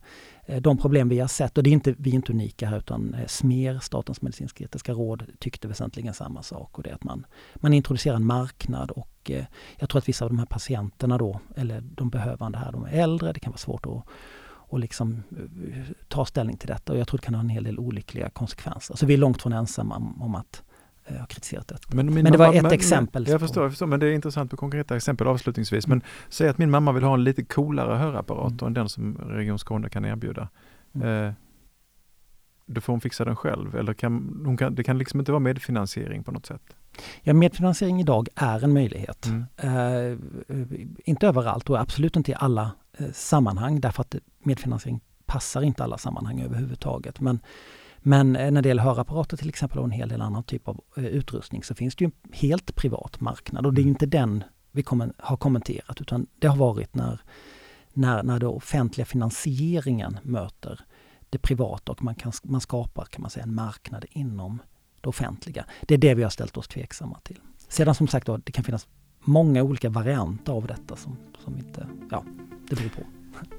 de 0.60 0.78
problem 0.78 1.08
vi 1.08 1.18
har 1.18 1.28
sett, 1.28 1.58
och 1.58 1.64
det 1.64 1.70
är 1.70 1.72
inte, 1.72 1.94
vi 1.98 2.10
är 2.10 2.14
inte 2.14 2.32
unika 2.32 2.66
här 2.66 2.78
utan 2.78 3.16
SMER, 3.26 3.78
Statens 3.78 4.22
medicinsk-etiska 4.22 4.92
råd, 4.92 5.26
tyckte 5.38 5.68
väsentligen 5.68 6.14
samma 6.14 6.42
sak 6.42 6.78
och 6.78 6.82
det 6.82 6.90
är 6.90 6.94
att 6.94 7.04
man, 7.04 7.26
man 7.54 7.72
introducerar 7.72 8.16
en 8.16 8.26
marknad 8.26 8.90
och 8.90 9.30
jag 9.76 9.88
tror 9.88 9.98
att 9.98 10.08
vissa 10.08 10.24
av 10.24 10.30
de 10.30 10.38
här 10.38 10.46
patienterna 10.46 11.18
då, 11.18 11.40
eller 11.56 11.80
de 11.80 12.10
behövande 12.10 12.58
här, 12.58 12.72
de 12.72 12.84
är 12.84 12.90
äldre, 12.90 13.32
det 13.32 13.40
kan 13.40 13.52
vara 13.52 13.58
svårt 13.58 13.86
att 13.86 14.04
och 14.68 14.78
liksom 14.78 15.22
eh, 15.38 15.82
ta 16.08 16.24
ställning 16.24 16.56
till 16.56 16.68
detta. 16.68 16.92
Och 16.92 16.98
jag 16.98 17.08
tror 17.08 17.18
det 17.18 17.24
kan 17.24 17.34
ha 17.34 17.40
en 17.40 17.48
hel 17.48 17.64
del 17.64 17.78
olyckliga 17.78 18.30
konsekvenser. 18.30 18.96
Så 18.96 19.06
vi 19.06 19.14
är 19.14 19.18
långt 19.18 19.42
från 19.42 19.52
ensamma 19.52 19.96
om, 19.96 20.34
att 20.34 20.62
eh, 21.04 21.16
ha 21.16 21.26
kritiserat 21.26 21.68
detta. 21.68 21.96
Men, 21.96 22.14
men 22.14 22.24
det 22.24 22.38
var 22.38 22.54
ett 22.54 22.62
men, 22.62 22.72
exempel. 22.72 23.28
Jag 23.28 23.40
förstår, 23.40 23.62
jag 23.62 23.72
förstår, 23.72 23.86
men 23.86 24.00
det 24.00 24.06
är 24.06 24.12
intressant 24.12 24.52
med 24.52 24.58
konkreta 24.58 24.96
exempel 24.96 25.26
avslutningsvis. 25.26 25.86
Men 25.86 26.02
säg 26.28 26.48
att 26.48 26.58
min 26.58 26.70
mamma 26.70 26.92
vill 26.92 27.04
ha 27.04 27.14
en 27.14 27.24
lite 27.24 27.44
coolare 27.44 27.96
hörapparat 27.96 28.52
mm. 28.52 28.66
än 28.66 28.74
den 28.74 28.88
som 28.88 29.16
Region 29.16 29.58
Skåne 29.58 29.88
kan 29.88 30.04
erbjuda. 30.04 30.48
Mm. 30.94 31.26
Eh, 31.26 31.32
då 32.66 32.80
får 32.80 32.92
hon 32.92 33.00
fixa 33.00 33.24
den 33.24 33.36
själv 33.36 33.76
eller 33.76 33.94
kan, 33.94 34.42
hon 34.44 34.56
kan, 34.56 34.74
det 34.74 34.84
kan 34.84 34.98
liksom 34.98 35.20
inte 35.20 35.32
vara 35.32 35.40
medfinansiering 35.40 36.24
på 36.24 36.32
något 36.32 36.46
sätt? 36.46 36.62
Ja, 37.22 37.34
medfinansiering 37.34 38.00
idag 38.00 38.28
är 38.34 38.64
en 38.64 38.72
möjlighet. 38.72 39.26
Mm. 39.26 39.46
Eh, 39.56 40.18
inte 41.04 41.26
överallt 41.26 41.70
och 41.70 41.80
absolut 41.80 42.16
inte 42.16 42.30
i 42.30 42.34
alla 42.38 42.70
eh, 42.98 43.06
sammanhang 43.12 43.80
därför 43.80 44.00
att 44.00 44.14
medfinansiering 44.38 45.00
passar 45.26 45.62
inte 45.62 45.84
alla 45.84 45.98
sammanhang 45.98 46.40
överhuvudtaget. 46.40 47.20
Men, 47.20 47.40
men 47.98 48.36
eh, 48.36 48.50
när 48.50 48.62
det 48.62 48.68
gäller 48.68 48.82
hörapparater 48.82 49.36
till 49.36 49.48
exempel 49.48 49.78
och 49.78 49.84
en 49.84 49.90
hel 49.90 50.08
del 50.08 50.22
annan 50.22 50.44
typ 50.44 50.68
av 50.68 50.80
utrustning 50.96 51.64
så 51.64 51.74
finns 51.74 51.96
det 51.96 52.04
ju 52.04 52.10
en 52.22 52.32
helt 52.32 52.74
privat 52.74 53.20
marknad 53.20 53.66
och 53.66 53.74
det 53.74 53.80
är 53.80 53.82
mm. 53.82 53.90
inte 53.90 54.06
den 54.06 54.44
vi 54.72 54.82
kommer, 54.82 55.12
har 55.18 55.36
kommenterat 55.36 56.00
utan 56.00 56.26
det 56.38 56.46
har 56.46 56.56
varit 56.56 56.94
när, 56.94 57.20
när, 57.92 58.22
när 58.22 58.38
den 58.38 58.48
offentliga 58.48 59.04
finansieringen 59.04 60.18
möter 60.22 60.80
det 61.36 61.42
privata 61.42 61.92
och 61.92 62.02
man, 62.02 62.14
kan, 62.14 62.32
man 62.42 62.60
skapar 62.60 63.04
kan 63.04 63.22
man 63.22 63.30
säga, 63.30 63.42
en 63.42 63.54
marknad 63.54 64.04
inom 64.10 64.62
det 65.00 65.08
offentliga. 65.08 65.64
Det 65.82 65.94
är 65.94 65.98
det 65.98 66.14
vi 66.14 66.22
har 66.22 66.30
ställt 66.30 66.56
oss 66.56 66.68
tveksamma 66.68 67.18
till. 67.22 67.40
Sedan 67.68 67.94
som 67.94 68.08
sagt 68.08 68.26
då, 68.26 68.36
det 68.36 68.52
kan 68.52 68.64
finnas 68.64 68.86
många 69.20 69.62
olika 69.62 69.88
varianter 69.88 70.52
av 70.52 70.66
detta 70.66 70.96
som, 70.96 71.16
som 71.44 71.56
inte, 71.56 71.88
ja, 72.10 72.24
det 72.68 72.76
beror 72.76 72.88
på. 72.88 73.02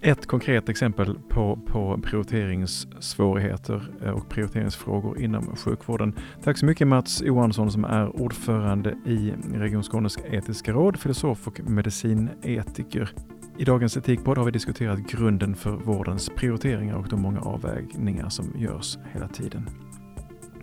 Ett 0.02 0.26
konkret 0.26 0.70
exempel 0.70 1.20
på, 1.30 1.60
på 1.68 2.00
prioriteringssvårigheter 2.04 3.92
eh, 4.04 4.12
och 4.12 4.30
prioriteringsfrågor 4.30 5.22
inom 5.22 5.56
sjukvården. 5.56 6.13
Tack 6.44 6.58
så 6.58 6.66
mycket 6.66 6.88
Mats 6.88 7.22
Johansson 7.22 7.72
som 7.72 7.86
är 7.86 8.22
ordförande 8.22 8.98
i 9.06 9.34
Region 9.54 9.84
Skånes 9.84 10.18
etiska 10.32 10.72
råd, 10.72 11.00
filosof 11.00 11.48
och 11.48 11.60
medicinetiker. 11.70 13.13
I 13.60 13.63
dagens 13.63 13.98
Etikpodd 13.98 14.38
har 14.38 14.46
vi 14.46 14.52
diskuterat 14.52 15.00
grunden 15.00 15.56
för 15.56 15.72
vårdens 15.72 16.30
prioriteringar 16.36 16.96
och 16.96 17.08
de 17.10 17.22
många 17.22 17.39
avvägningar 17.39 18.30
som 18.30 18.54
görs 18.56 18.98
hela 19.13 19.28
tiden. 19.28 19.70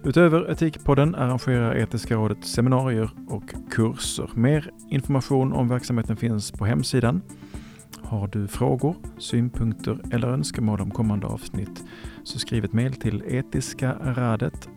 Utöver 0.03 0.51
Etikpodden 0.51 1.15
arrangerar 1.15 1.77
Etiska 1.77 2.15
rådet 2.15 2.45
seminarier 2.45 3.11
och 3.29 3.55
kurser. 3.71 4.31
Mer 4.35 4.71
information 4.91 5.53
om 5.53 5.69
verksamheten 5.69 6.17
finns 6.17 6.53
på 6.53 6.67
hemsidan. 6.67 7.23
Har 8.03 8.29
du 8.29 8.49
frågor, 8.49 8.97
synpunkter 9.19 9.99
eller 10.13 10.29
önskemål 10.29 10.81
om 10.81 10.91
kommande 10.91 11.27
avsnitt 11.27 11.85
så 12.25 12.39
skriv 12.39 12.65
ett 12.65 12.73
mejl 12.73 12.95
till 12.95 13.23
etiskaradet 13.29 14.69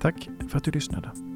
Tack 0.00 0.28
för 0.48 0.58
att 0.58 0.64
du 0.64 0.70
lyssnade. 0.70 1.29